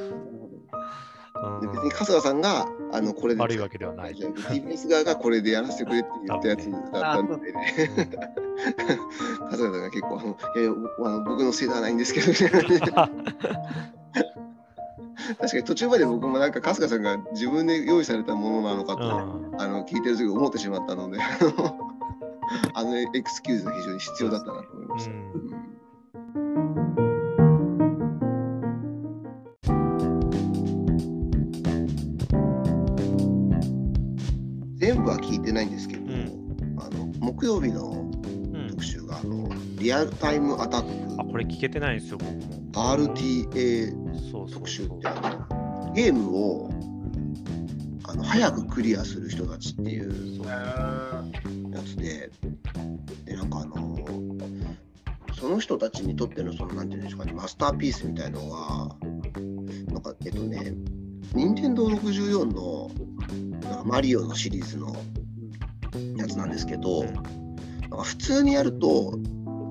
[1.60, 4.14] で別に春日さんがあのこれで悪いわけではない。
[4.14, 7.66] TBS 側がこれでやらせてくれって言ったやつだったんで、ね、
[9.50, 12.60] 春日さんが結構あのいやいやあの僕のせいではないんですけど、みたいな。
[12.62, 12.92] 感じで
[15.40, 19.08] 確かに途中まで僕もなんか春日さんが自分で用意されたものなのかと、う
[19.56, 19.62] ん。
[19.62, 21.20] あの聞いてる時思ってしまったので
[22.74, 25.12] あのエクスキューズが非常に必要だったなと思いました。
[25.12, 25.18] うん。
[25.18, 25.28] う
[34.72, 34.78] ん。
[34.78, 36.78] 全部は聞いてないんですけど、うん。
[36.80, 37.94] あの木曜日のう
[38.58, 38.68] ん。
[38.70, 42.62] 特集があのリアルタイムアタッあ、クこれ聞けてないんですよ、僕も。
[42.74, 44.11] RTA
[44.48, 46.70] 特集ってあのゲームを
[48.04, 52.32] あの早くクリアする人たちっていうやつで
[53.26, 53.98] でなんかあの
[55.40, 58.96] その人たちにとってのそのなんていうんでしょうかねマスターピースみたいのが
[59.92, 60.74] なんかえっとね
[61.34, 62.92] 任天堂64の
[63.62, 64.94] なんかマリオのシリーズの
[66.18, 69.14] やつなんですけど、なんか普通にやると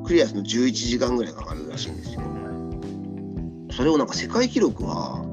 [0.06, 2.39] クリアするの11時間ぐらいかかるらしいんですよ。
[3.80, 5.24] それをなんか世界記録は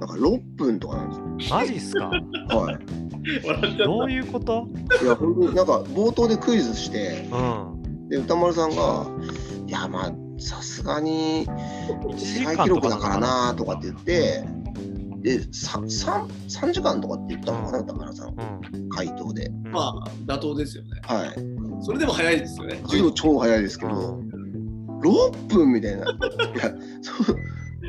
[0.00, 2.04] なんか6分とかなんですマジっすか？
[2.04, 2.10] よ。
[2.58, 3.76] はい。
[3.76, 4.66] どういうこと？
[5.02, 8.08] いや本当になんか冒頭でクイズしてうん。
[8.08, 9.06] で歌丸さんが
[9.68, 14.44] 「いやまあさすがに1世界記録だとからな」とかって言って
[15.20, 18.32] で 3, 3, 3時間とかって言ったのかな歌丸さんう
[18.78, 18.88] ん。
[18.88, 19.48] 回答で。
[19.48, 20.90] うんまあ、妥当ですよね。
[21.02, 21.34] はい。
[21.84, 22.80] それでも早いですよね。
[22.86, 24.27] それも超早いですけど、うん
[25.00, 26.04] 6分みたいな。
[26.04, 26.08] い
[26.56, 27.36] やそう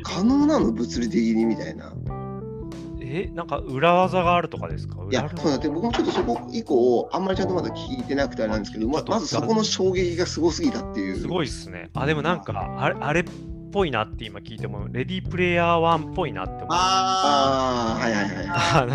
[0.04, 0.72] 可能なの？
[0.72, 1.93] 物理的にみたいな。
[3.02, 4.98] え、なんか裏技があるとかですか？
[5.10, 11.17] いやそうだって僕もちょっとそこ以降、あんまりちゃんとまだ聞いてなくてあれなんですけど、ままずそこの衝撃がすごすぎたっていう。
[11.17, 11.89] すごいっすね。
[11.95, 13.24] あ、でもなんか、あれあれっ
[13.72, 16.67] ぽいなって今聞いても、レディープレイヤー1っぽいなって思う。
[16.69, 18.48] あああ、はいはいはい。
[18.48, 18.86] あ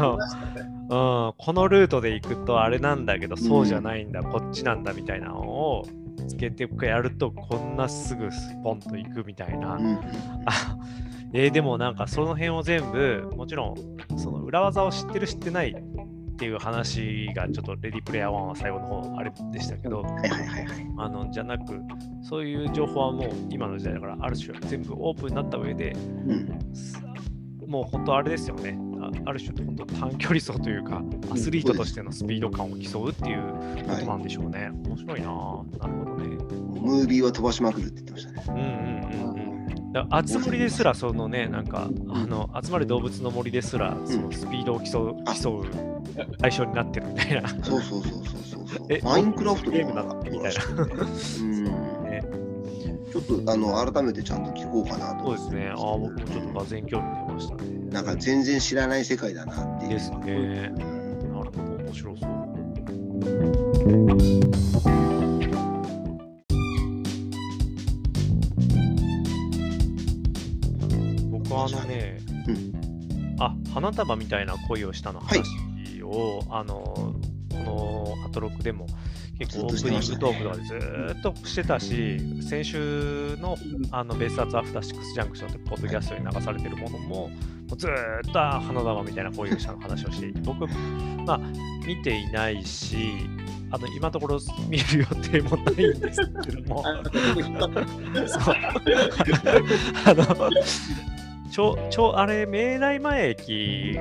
[0.89, 5.87] の、このルートで行くとあれなんだけど、そうじゃないんだ、こっちなんだみたいなのを
[6.25, 9.75] つけてやると、こんなすぐスポンと行くみたいな。
[9.75, 9.99] うん
[10.47, 10.77] あ
[11.37, 20.67] えーでもなんかその辺を全部、もちろんその裏技を知ってる知ってないっていう話がちょっとレディープレイヤー1は最後の方あれでしたけど、はいはいはいはい。
[20.99, 21.81] あのじゃなく、
[22.23, 26.59] そういう情報はもう今の時代だから、ある種全部オープンになった上で、うん
[27.67, 28.79] もう本当あれですよね。
[29.01, 34.71] あある種本当短距離走というか、アスリートとしてのスピード感を競うっていうことなんでしょうね。
[34.87, 36.27] 面白いなぁなるほどね。
[36.81, 39.05] ムービーは飛ばしまくるって言ってましたね。
[39.13, 39.55] うんうんうん
[40.27, 47.49] 集まりですら、そのね、なんか、あの集まる動物の森ですら、そのスピードを競う競う対象になってるみたいな。
[47.49, 50.49] そうそうそうそうそうそマインクラフトゲームなのみたいな。
[50.83, 52.04] うん。
[53.21, 55.43] ね、ちょっとあの改めてちゃんと聞こうかなと思って。
[55.43, 55.69] そうですね。
[55.69, 57.63] ああ、僕もちょっとがぜ興味出ましたね。
[57.91, 59.91] なんか全然知らない世界だなっていう。
[59.93, 60.73] ですね。
[60.79, 62.31] うんなるほど、面白そう。
[71.31, 72.75] 僕はあのね、うん
[73.41, 77.15] あ花束みたいな恋をしたの話を、あのこ
[77.51, 78.87] のアトロックでも
[79.39, 83.57] 結構オープニングトークとかでずーっとしてたし、先週の
[83.91, 87.31] あのベースアーツアフターシックスジャンクションってポッドキャストに流されてるものも、も
[87.73, 90.67] うずーっと花束みたいな恋をしたの話をしていて、 僕、
[91.27, 91.41] まあ、
[91.87, 92.97] 見ていないし、
[93.71, 96.85] あの今のところ見る予定もないんですけども、
[98.29, 98.55] そう。
[100.07, 100.51] あの
[101.51, 103.99] ちょちょあれ、明大前駅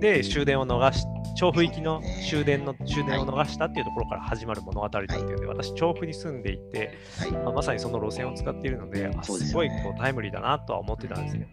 [0.00, 7.32] で終電を逃し、調布行きの終電の終電を逃したっていうところから始まる物語だっていうので、私、調布に住んでいて、はい。
[7.32, 11.48] まあまさにその路線を使っているので、あすごいこうタイムリーだなとは思ってたんですね。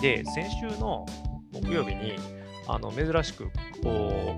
[0.00, 1.06] で、先週の
[1.52, 2.14] 木曜日に、
[2.68, 3.50] あの珍しく
[3.82, 4.36] こ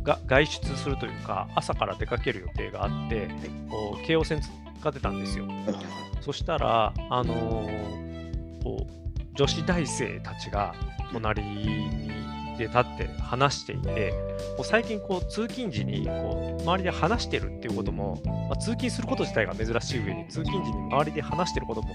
[0.00, 3.28] うが外出するというか、朝から出かける予定があって、
[3.70, 4.40] こう京王線
[4.80, 5.46] 使ってたんですよ。
[5.46, 5.74] はいはいはい
[6.22, 9.02] そしたら、あのーこう
[9.34, 10.74] 女子大生たちが
[11.12, 12.10] 隣に
[12.56, 14.12] で立って話していて、
[14.56, 21.94] こう最近こう通勤時にこう周りで話してるっていうことも、まあ、通勤すること自体が珍しい上に、通勤時に周りで話してることも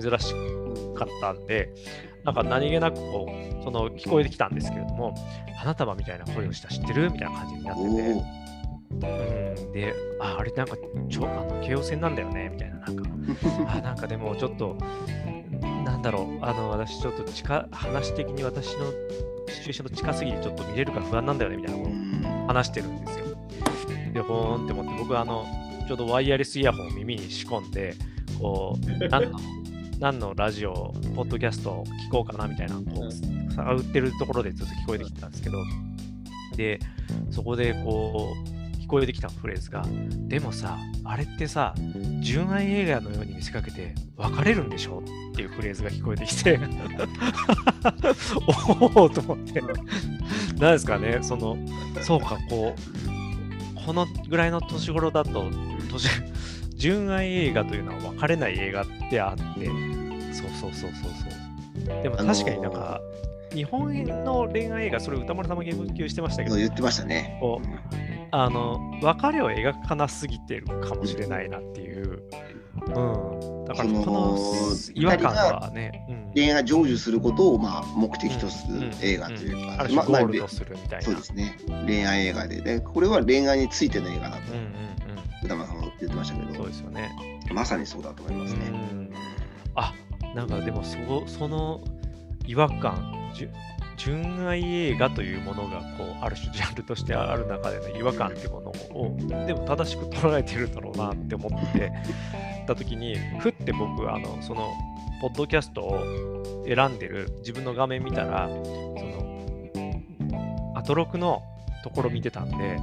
[0.00, 0.34] 珍し
[0.94, 1.72] かったんで、
[2.24, 5.14] なんか何気なくこうその聞こえてきたんですけれども、
[5.56, 8.38] 花束みたいな声をした知ってるみたいな感じになってて。
[8.90, 10.76] うん、で、あ、あれなんか、
[11.10, 13.04] ちょ、あの、京王線なんだよね、みたいな、なんか、
[13.68, 14.78] あ、なんかでもちょっと、
[15.60, 18.90] なんだろう、あの、私ちょっと近、話的に私の
[19.48, 23.26] シチュエーションと近すぎて、ちょっと見れるか不安なんだよね、みたいなことを話してるんですよ。
[24.14, 25.46] で、ほーんって思って、僕、あの、
[25.86, 27.94] ちょうどワイヤレスイヤホンを耳に仕込んで、
[28.40, 29.38] こう、 何の、
[29.98, 35.56] 何のラジオ、ポッドキャストを聞こうかな、みたいな、こう、探ってるところでずっと聞こえてきてたんですけど、
[36.56, 36.78] で、
[37.30, 38.57] そこでこう、聞
[38.88, 39.84] こえてきたフレーズが、
[40.28, 41.74] でもさ、あれってさ、
[42.20, 45.02] 純愛映画のように見せかけて別れるんでしょ？
[45.32, 46.58] っていうフレーズが聞こえてきて、
[48.96, 49.68] おおと思って、な
[50.70, 51.56] んですかね、その、
[52.02, 55.44] そうか、こう、このぐらいの年頃だと、
[55.90, 56.08] 年
[56.76, 59.66] 純愛映画というのは別れない映画ってあって、
[60.32, 62.02] そうそうそうそうそう。
[62.02, 63.00] でもあのー確かになんか、
[63.54, 63.92] 日本
[64.24, 67.38] の恋愛映画、それ歌丸さんも言及してましたけど、言ってましたね。
[68.30, 72.22] あの別れを描かなすぎてるかもしれないなっていう。
[72.76, 73.64] うん。
[73.66, 81.04] だからそのこの違和感はね、うん、恋愛成就することをまあ目的とするうん映画というか、ある種ままあゴールとするみたいな。
[81.04, 81.58] そうですね。
[81.86, 84.88] 恋愛映画で、でこれは恋愛についての映画だとうんうん
[85.44, 86.54] 歌丸さんも言ってましたけうん。
[86.54, 87.10] そうどで、すよね。
[87.52, 88.60] まさにそうだと思いますね。
[88.70, 89.12] うん
[89.74, 89.94] あ
[90.34, 91.80] なんかでもそその
[92.46, 93.50] 違和感、じゅ
[93.98, 101.92] 純愛映画というものがこうある種ジャンルとしてある中での違和感っていうものをでも正しく捉えてるんだろうなって思って
[102.66, 104.72] た時にふって僕あのその
[105.20, 109.38] ポッドキャストを選んでる自分の画面見たらその
[110.76, 111.42] アトロクの
[111.82, 112.78] ところ見てたんで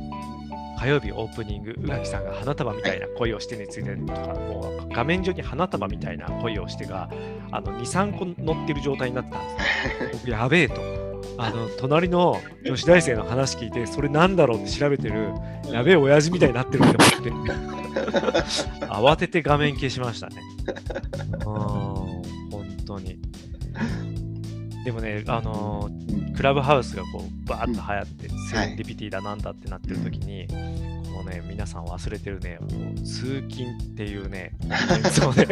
[0.77, 7.09] 火曜日オープニング宇垣さんが花束みたいな恋をしてについてとかもう画面上に花束みたいな恋をしてが
[7.51, 11.04] あの23個乗ってる状態になってたんですやべえと
[11.37, 15.33] あの隣の女子大生の話聞いてそれなんだろうって調べてる
[15.71, 17.55] やべえ親父みたいになってるって思って。
[18.87, 20.41] 慌てて画面消しましたね。
[20.67, 21.45] うーん
[22.51, 23.19] 本当に。
[24.83, 32.59] でもねあのークラブハウスがこうバーッと流行って、セレンディピティだなんだってなってる時に、このね皆さん忘れてるね
[32.97, 35.45] 通勤っていうねコンテンツをね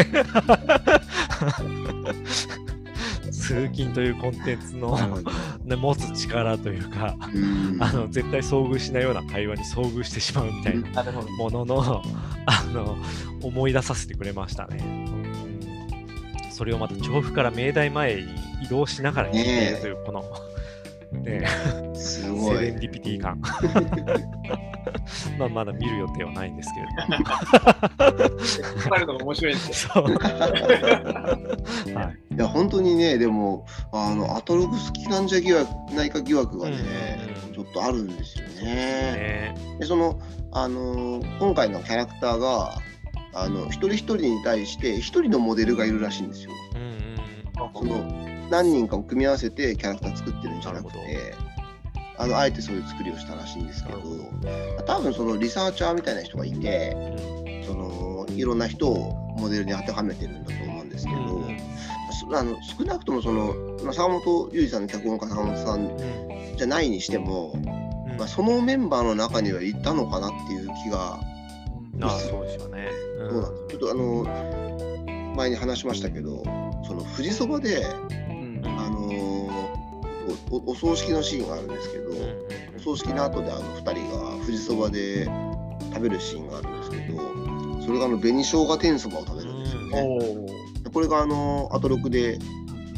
[3.43, 4.97] 通通勤というコンテンツの、
[5.77, 11.03] 持つ力というか、うんあの絶対遭遇しないような会話に遭遇してしまうみたいな。
[11.37, 12.01] ものの
[12.45, 12.97] あの
[13.41, 14.77] 思い出させてくれましたね。
[14.85, 15.13] うん
[16.51, 18.27] それをまた調布から明大前に
[18.63, 20.23] 移動しながら聞いているというこの、
[21.23, 21.47] ね、
[21.95, 22.79] セすごい レン。
[22.79, 23.41] ディピティ感。
[25.37, 27.29] まあまだ見る予定はないんですけれども。
[28.39, 29.93] 引っ張るのが面白いんですよ。
[29.93, 30.05] そう。
[31.95, 36.77] はいいや本当にねでもあのアトロク好きなんじゃ疑惑ないか疑惑がね、
[37.37, 38.63] うんちょっとあるんですよね。
[38.63, 40.19] ねでその
[40.51, 42.81] あのー今回のキャラクターが
[43.35, 46.51] あの一人一人に対して一人のモデルがいるらしいんですよ。
[46.75, 46.93] うんうん
[47.73, 51.35] その何人かを組み合わせてキャラクター作ってるんじゃなくなるて
[52.17, 53.99] あのあえてそういう作りをしたらしいんですけど
[54.85, 56.95] 多分そのリサーチャーみたいな人がいて
[57.47, 61.57] うんそのいろんな人をモデルに当てはめてるんだと思うんですけど、うん。
[62.29, 63.53] そあの少なくともその、
[63.83, 68.17] まあ、坂本龍二さんの脚本家坂本さんうんじゃないにしても、うん。
[68.17, 71.19] まあ、そのメンバーの中にはいたのかなっていう気が、
[72.01, 72.89] あそうですよね。
[73.19, 73.29] うん。
[73.29, 73.67] どうなんです。
[73.69, 76.43] ちょっとあの前に話しましたけど
[76.85, 77.83] その富士そばで、
[78.29, 78.61] うん。
[78.65, 79.62] あのお
[80.49, 82.11] おお葬式のシーンがあるんですけど、
[82.77, 85.25] お葬式の後であの2人が富士そばで
[85.93, 87.17] 食べるシーンがあるんですけど
[87.81, 90.19] それがあの紅生姜天そばを食べるんですよね。
[90.91, 92.37] これがあのアトロクで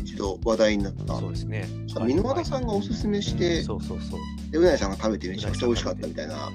[0.02, 1.68] 一度話題になったそうですね。
[1.88, 4.20] 箕輪田さんがおすすめして、そうそうそう。
[4.52, 6.52] でうなぎさんが食べてめちゃくちゃ美味しかったみたいな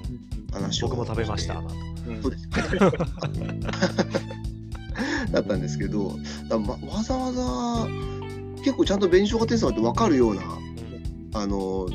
[0.51, 1.61] 話を僕も食べました。
[2.07, 2.49] うんそうです
[5.31, 6.13] だったんですけど
[6.49, 7.87] だまわざわざ
[8.63, 10.41] 結構ちゃんと紅生姜天そばって分かるような
[11.33, 11.87] あの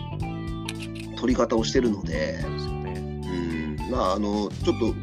[1.17, 4.95] 取り方をしてるので、そうん、まああのちょっと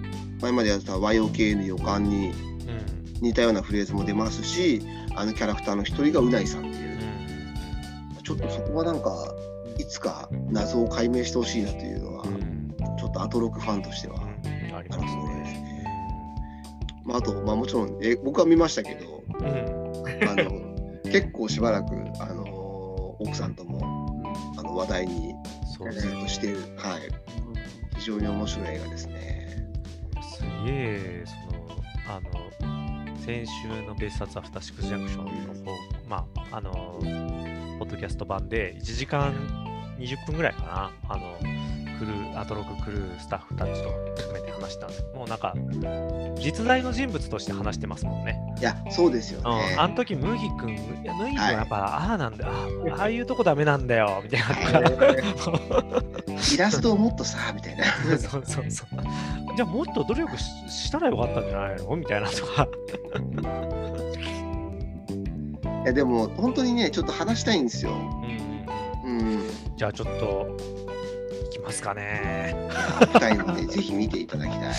[0.42, 2.34] 前までやってた YOK の予感にうん。
[3.22, 4.82] 似たようなフレーズも出ますし
[5.16, 6.94] あのキャラクターの一人がうないさんっていう。
[8.24, 9.34] ちょっとそこはなんか
[9.78, 12.24] いつか謎を解明してほしいなというのは、
[13.00, 14.20] ちょっとアトロクファンとしては、う
[14.72, 14.76] ん。
[14.76, 15.86] ありますね。
[17.04, 19.48] まあ、あと、まあ、もちろんえ僕は見ましたけどうん。
[20.30, 20.63] あの
[21.14, 22.44] 結構しばらく、あの
[23.20, 24.20] 奥さんとも
[24.58, 25.36] あの話題に
[25.72, 27.02] ずっとしている、はい、
[28.00, 29.70] 非常に面白い映画ですね。
[30.24, 35.72] すげえ、その、あの、先週の別冊アフターシックスジャンクションの方、
[36.10, 36.72] まあ、あの、
[37.78, 39.36] ポッドキャスト版で1時間
[40.00, 41.38] 20分ぐらいかな、あの、
[42.00, 45.54] クルー、アトロククルースタッフたちと含めて話したんですもうなんか、
[46.40, 48.40] 実在の人物として話してますもんね。
[48.60, 49.76] いやそうですようん、ね。
[49.78, 52.52] あの時、ムヒ君、いや、ムヒ君はやっぱ、ああなんだ、あ
[53.00, 54.90] ああいうとこダメなんだよ、みたいな。
[56.54, 57.86] イラストをもっとさみたいな。
[58.18, 58.88] そうそうそう。
[59.56, 61.96] じゃあもっと努力ししたらよかったんじゃないの？
[61.96, 62.68] みたいなとか。
[65.84, 67.92] いやでも本当にねちょっと話したいんですよ。
[69.06, 69.44] うん、
[69.76, 70.58] じゃあちょっと、
[71.64, 72.56] ますかね。
[73.02, 74.60] したいのでぜひ見ていただきたい。
[74.68, 74.74] うん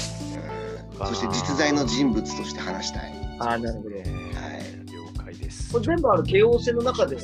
[0.96, 3.12] そして実在の人物として話したい。
[3.40, 5.72] あーなるほどえー了解です。
[5.72, 7.16] これ全部ある京王線の中で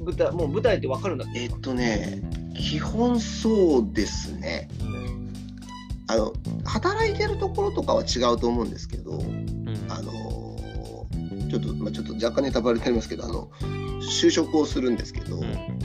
[0.00, 1.40] 舞台もう舞台ってわかるんだっけ？
[1.40, 2.22] えっとね
[2.56, 4.70] 基本そうですね。
[6.06, 6.32] あの
[6.64, 10.56] 働いてるところとかは違うと思うんですけど、うんあの
[11.50, 13.50] ちょっと、まあ、ちょっと若干ネタバレになりますけどあの
[14.00, 15.77] 就職をするるんですけど、うん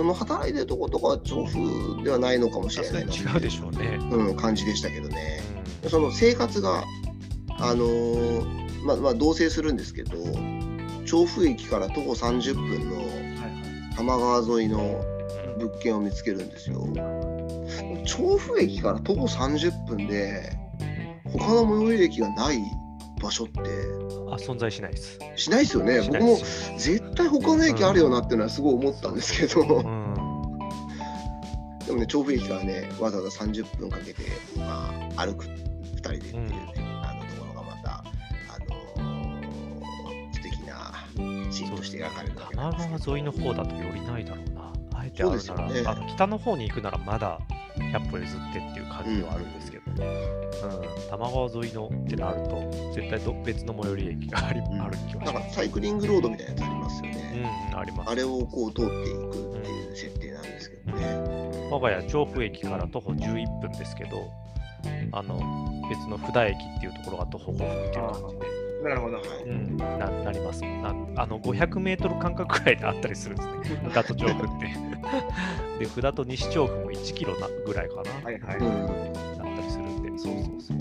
[0.00, 3.98] その働いてるところとかは調布ではないのかもしれないなに違うでしょうね。
[4.10, 5.42] うん、感じでしたけどね。
[5.84, 6.84] うその生活が、
[7.58, 10.12] あのーまあまあ、同棲するんですけど
[11.04, 12.96] 調布駅から徒歩30分の
[13.90, 16.88] 多摩川沿いのん物件を見つけるんですよ。
[18.06, 20.50] 調布駅から徒歩30分で
[21.30, 22.58] 他の最寄り駅がない
[23.20, 23.60] 場所って
[24.30, 25.18] あ、存在しないです。
[25.36, 26.00] しないですよね。
[26.00, 26.36] 僕も
[26.78, 30.58] 絶対他の駅あるよなっていうのはすごい思ったんですけど、うん。
[31.86, 34.22] でもね調布駅からねわざわざ30分かけて、
[34.56, 40.94] まあ、歩く2人でっていうね、あのところがまた、あのー素敵な
[41.50, 44.72] シーンとして描かれるわけ多なんですけど摩川沿いの方だとよりないだろうな。
[45.00, 45.54] あえてあるな。
[45.54, 45.82] ら、ね。
[45.86, 47.40] あの北の方に行くならまだ
[47.76, 54.82] 100歩譲ってっていう感じではあるんですけど、うん、多摩川沿いのってなると、絶対ど別の最寄り駅があり、ん。
[54.82, 55.56] ある気はなんかします。
[55.56, 58.10] サイクリングロードみたいなやつありますようね、ん、あります。
[58.10, 64.30] あれをこう通っていくっていう設定なんですけどね、我が家、調布駅から徒歩11分ですけど、
[65.12, 65.34] あの
[65.88, 69.16] 別の布田駅っていうところが徒歩5分っていう感じで、なるほど。
[69.16, 74.66] はいうん、ななりますなあの500メートル間隔くらいであったりするんですね、札と調布って。
[75.78, 78.56] で、札と西調布も1キロなぐらいかな、はいはい。
[78.56, 80.78] うん、だったりするんで、そうそうそう。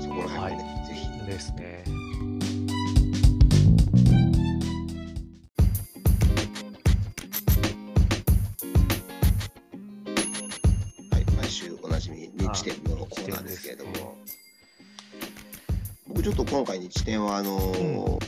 [0.00, 1.84] そこら辺もね、ぜひですね。
[16.56, 18.18] 今回日展はあのー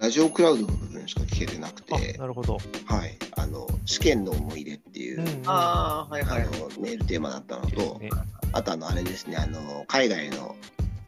[0.00, 2.58] ラジオクラウドの部分しか聞けてなくてあ、なるほど。
[2.86, 6.42] はい、あの試験の思い出っていう、うんああ、はいはい。
[6.42, 8.10] あのメールテーマだったのと、ね
[8.52, 10.56] あとあのあれですね、あの海外の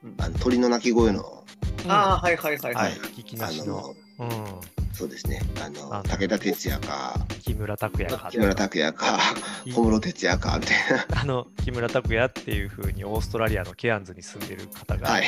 [0.05, 0.15] うん。
[0.19, 1.43] あの鳥の鳴き声の、
[1.89, 2.93] ああ、はいはいはいははい。
[2.93, 2.95] い。
[2.97, 3.67] 聞きなあしの。
[3.67, 4.29] の、うん、
[4.93, 8.29] そうですね、あのあの武田鉄矢か、木村拓哉か。
[8.31, 9.19] 木村拓哉か、
[9.75, 10.77] 小室哲哉かみたい
[11.21, 15.25] あの木村拓哉っていうふうにオーストラリアのケアンズに住んでる方が、な、はい、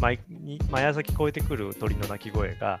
[0.00, 2.80] 毎に毎朝聞こえてくる鳥の鳴き声が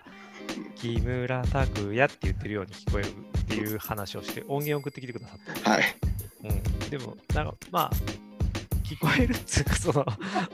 [0.74, 5.70] 木村拓哉って言ってるように聞こえるっていう話をして音源を送ってきてくださった。
[5.70, 5.84] はい、
[6.42, 7.90] うん、でも、なんかまあ、
[8.84, 10.04] 聞こえるっつうか、その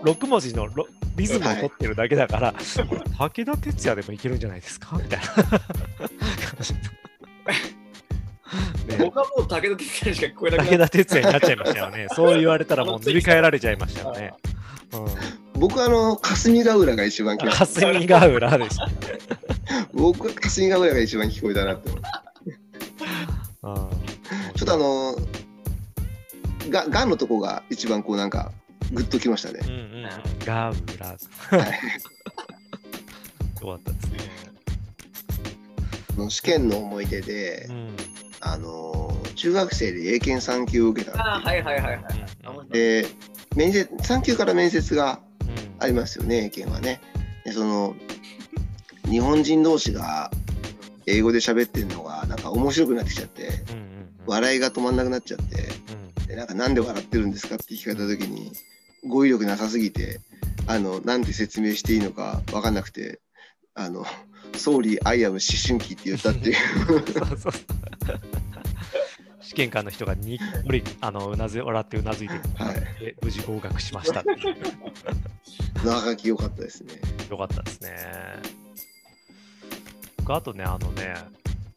[0.02, 2.58] 6文字のロリズムを取ってるだけだから、こ
[2.94, 4.96] れ武田鉄矢でもいけるんじゃないですか？
[4.96, 5.26] みたいな。
[8.96, 9.04] ね。
[9.04, 12.06] 僕はもう武田鉄矢にしか聞こえなくな武田鉄矢になっちゃいましたよね。
[12.14, 14.32] そう言われたらもう 塗り替えられちゃいましたよね。
[15.54, 18.88] 僕はあの霞ヶ浦が一番聞こうん、えた霞ヶ浦でした。
[19.92, 22.02] 僕は霞ヶ浦が一番聞こえたなって思う
[23.82, 24.54] うん。
[24.54, 25.16] ちょっとあの
[26.70, 28.52] ががんのとこが一番こうなんか
[28.92, 30.08] グッときましたねうんうんうん。
[30.44, 31.06] ガウラ。
[31.08, 31.16] よ
[31.50, 31.70] はい
[33.60, 34.18] かったですね。
[36.30, 37.96] 試験の思い出で、うん。
[38.42, 41.98] あの中学生で英検3級を受けたあはいはいはいはい。
[42.58, 43.06] うんで
[43.56, 45.48] 面接3級から面接がうん
[45.78, 47.00] ありますよね英検はね
[47.44, 47.94] でその
[49.04, 50.30] 日本人同士が
[51.06, 55.99] 英語で喋ってるのがなんか面白くなってきちゃってうんうんうん笑いが止まんなくなっちゃってうん
[56.30, 58.52] でなんかなんで笑ってるんですかって聞かれた時に
[59.04, 60.20] 語彙力なさすぎて
[60.68, 63.20] あのなんて説明していいのか分かんなくて
[63.74, 64.06] あの
[64.56, 66.56] 「総理アイアム思春期」って言ったっていう
[66.86, 67.52] そうそう
[69.40, 74.36] 試験官の人がにっこりあのうなず笑ってうなずいて、はいで無事合格しましたっていう
[75.84, 77.00] 長き良かったですね。
[77.30, 77.96] よかったですね。
[80.18, 81.14] 僕あとね、あのね、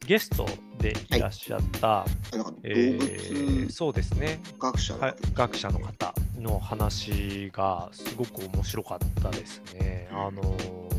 [0.06, 0.46] ゲスト
[0.78, 4.94] でいらっしゃった、あなんか動え物ーそうですね、学者
[5.34, 10.08] 学者の方の話がすごく面白かったですね。
[10.12, 10.94] あのー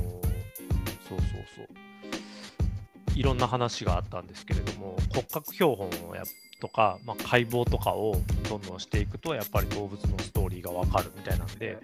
[1.07, 1.67] そうそうそう。
[3.15, 6.23] いろんな話があったんですけれども、骨格標本をや
[6.59, 8.17] とか、まあ、解剖とかを
[8.49, 11.77] どんどんしていくと、やっぱり動物のストーリーがわかるみたいなんで、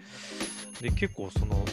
[0.82, 1.64] で結構その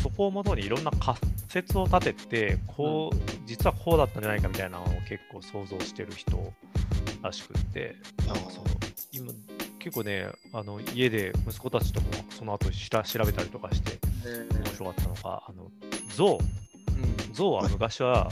[0.00, 1.18] そこをもとにいろんな仮
[1.54, 6.52] 説を立ててこう、実はこうだったんじゃないかみたいなのを結構想像してる人
[7.22, 7.94] らしくって。
[8.26, 8.66] なんかその
[9.12, 9.32] 今
[9.78, 15.70] 結構ねあの家で息子たちともその後しら調べたりとかして面白かったのがあの
[16.08, 16.38] 象
[17.32, 18.30] 象は昔は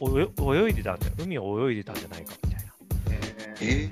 [0.00, 1.12] 泳いでたんだよ。
[1.18, 2.72] 海を泳いでたんじゃないかみたいな。
[3.62, 3.88] え？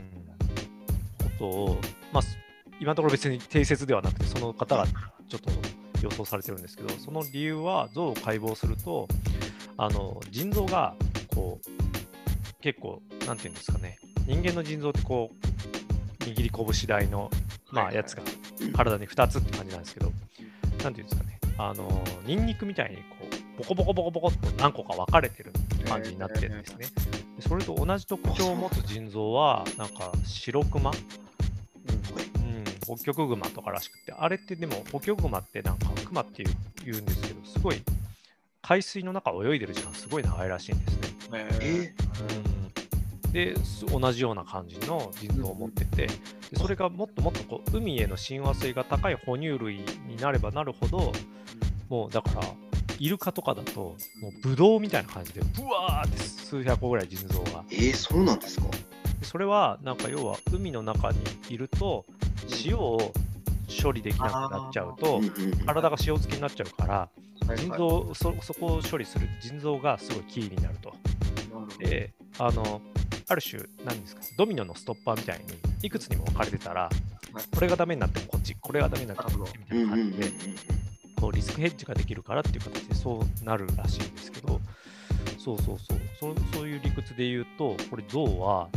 [1.23, 1.81] ことを、
[2.13, 2.37] まあ、す
[2.79, 4.87] 今のところ別に定説ではなくて、その方が
[5.29, 5.51] ちょっと
[6.03, 9.09] 予想されてるんですけど、その理由は象を解剖すると、
[9.77, 10.95] あの腎臓が
[11.35, 17.31] こう結構、なんていうんですかね、人間の腎臓ってこう、握り拳大の、
[17.71, 18.23] まあ、やつが
[18.75, 20.13] 体に2つって感じなんですけど、
[20.83, 23.03] なんていうんですかね、あのニンニクみたいにこ
[23.59, 25.53] うボコボコボコボコっと何個か分かれてる
[25.87, 26.87] 感じになってるんですね。
[27.37, 30.93] でそれと同じ特徴を持つ腎臓は、なんか白クマ、
[32.91, 36.49] うん、北極熊とからしくて、あれってでも北極熊ってなんかクマっていう
[36.85, 37.83] 言うんですけど、すごい
[38.63, 41.49] 海水の中を泳いでる時間すごい長いらしいんですね。
[41.61, 41.95] え
[43.25, 46.13] うん、です同じような感じの腎臓を持ってて、で
[46.57, 51.13] それがもっともっとこう海への親和性が高い哺乳類になればなるほど、
[51.89, 52.43] もうだから、
[52.99, 53.97] イルカとかだと、も
[54.29, 57.65] うブドウみたいな感じで、ブワーって数百個ぐらい腎臓が。
[57.71, 58.67] えー、そうなんですか？
[59.21, 61.19] でそれは、なんか要は海の中に
[61.49, 62.05] いると、
[62.65, 63.13] 塩を
[63.83, 65.21] 処理できなくなっちゃうと
[65.67, 67.09] 体が塩漬けになっちゃうから、
[67.57, 70.93] 腎臓そ、そこを処理する腎臓がすごいキーになると。
[71.79, 72.81] で、あの、
[73.29, 75.45] ある種、何ですか、ドミノのストッパーみたいに、
[75.83, 76.91] いくつにも分かれてたら、
[77.55, 80.33] これがダメになってもこっち、これがダメになってもこっちみたいな感じで、
[81.21, 84.61] こうリスクヘッジができるからっていう形でそうなるらしいんですけど、
[85.39, 88.69] そうそうそう、そうそういう理屈で言うと、これ、象は、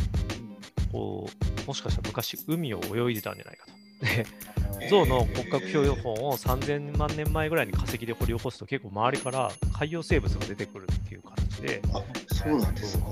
[0.94, 4.78] こう、もしかしたら昔、海を泳いでたんじゃないかと。
[4.78, 13.06] で、 象の骨格標本を3000万年前ぐらいに化石で掘り起こすと結構周りから海洋生物が出てくるっていう形で、あそうなんですか。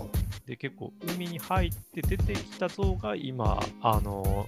[0.46, 4.46] で結構海に入って出てきた像が今、あの、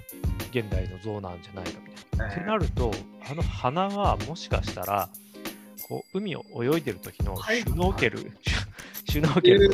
[0.50, 2.34] 現代の像なんじゃないかみたいな。
[2.34, 2.92] ってなると、
[3.28, 5.08] あの鼻はもしかしたら、
[5.88, 7.62] こう海を泳いでる時のはい。
[7.62, 8.32] シュノーケル、シュ
[9.06, 9.70] シュノーケル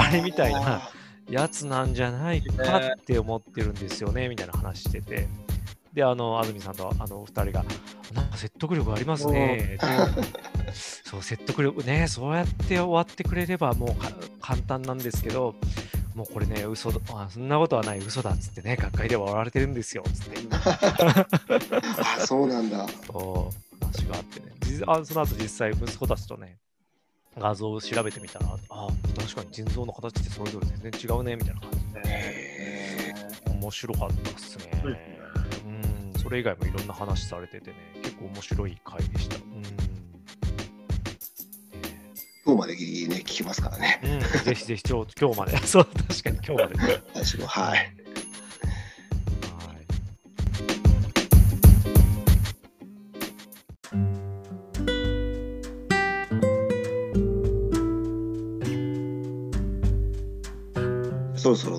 [0.00, 0.90] あれみたいな
[1.28, 5.28] やつなんじゃないかって思ってるんですよねみたいな話してて
[5.94, 7.64] で、あの、安住さんとあのお二人が、
[8.12, 9.78] なんか説得力ありますね。
[11.04, 14.10] そう、説得力ね、そうやって終わってくれればもうか
[14.40, 15.54] 簡単なんですけど、
[16.16, 20.38] もうこれね、嘘だあそんなことはない、嘘だっつってね、学会では笑われてるんですよ、つって。
[22.00, 22.88] あそうなんだ。
[23.06, 24.46] そう、話があってね。
[24.62, 26.58] 実あその後実際、息子たちとね、
[27.38, 32.02] 画像を調べてみたら、あ確かに腎臓の形ってそれぞれ全然違うね、みたいな感じで。
[32.04, 33.14] へ
[33.50, 34.70] 面白かったっすね。
[35.64, 39.36] うん、それ以外もいろんな話されててね、結構面白い回でした。
[39.36, 39.62] うん。
[42.46, 44.00] 今日までギリギリね、聞きますからね。
[44.02, 45.56] ねうん、ぜひぜひ今日今日まで。
[45.66, 46.74] そう、確かに今日まで。
[46.76, 47.02] はい。
[47.14, 47.93] 私も、はい。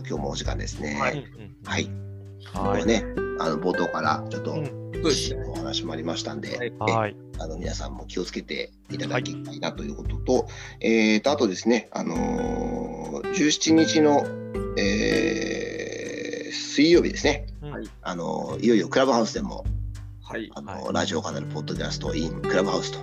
[0.07, 0.95] 今日もお時間ですね。
[0.99, 1.89] はうんはい。
[2.53, 2.85] はい。
[2.85, 3.03] ね、
[3.39, 4.85] あの冒頭からちょっと。
[5.51, 7.15] お話もありましたんで、はい。
[7.37, 10.47] あの皆さんも気をつけていただきたいなということと、
[10.79, 14.23] えーとあとですね、あのー17日の、
[14.79, 19.63] えー水曜日ですね、うんはいあのーいよいよクラブハウスでも
[20.23, 20.49] はい。
[20.55, 22.99] あの、はいラジオカナルポッドキャスト in クラブハウスと、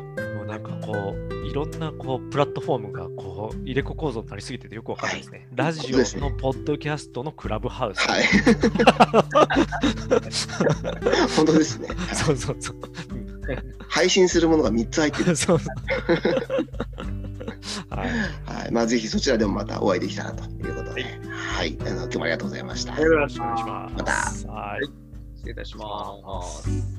[0.53, 5.49] なんかこう、いろんなこうプラットフォームがこう入れ子構造になりすぎててよくわかんないですね。
[5.55, 8.07] ラジそうですねオのポッドキャストのクラブハウス。
[8.07, 8.25] はい、
[11.35, 11.89] 本当ですね。
[12.13, 12.77] そうそうそう。
[13.89, 15.35] 配信するものが3つ入ってる。
[15.37, 15.75] そうそう。
[17.89, 18.11] はい。
[18.45, 22.93] はい、まあぜひそちらでもまたお会いできたらということで、はい、あの今日もありがとうございました。
[22.93, 24.47] ありがとうございましたお願いします。
[24.47, 24.85] またはい。
[25.37, 26.92] 失礼いたします。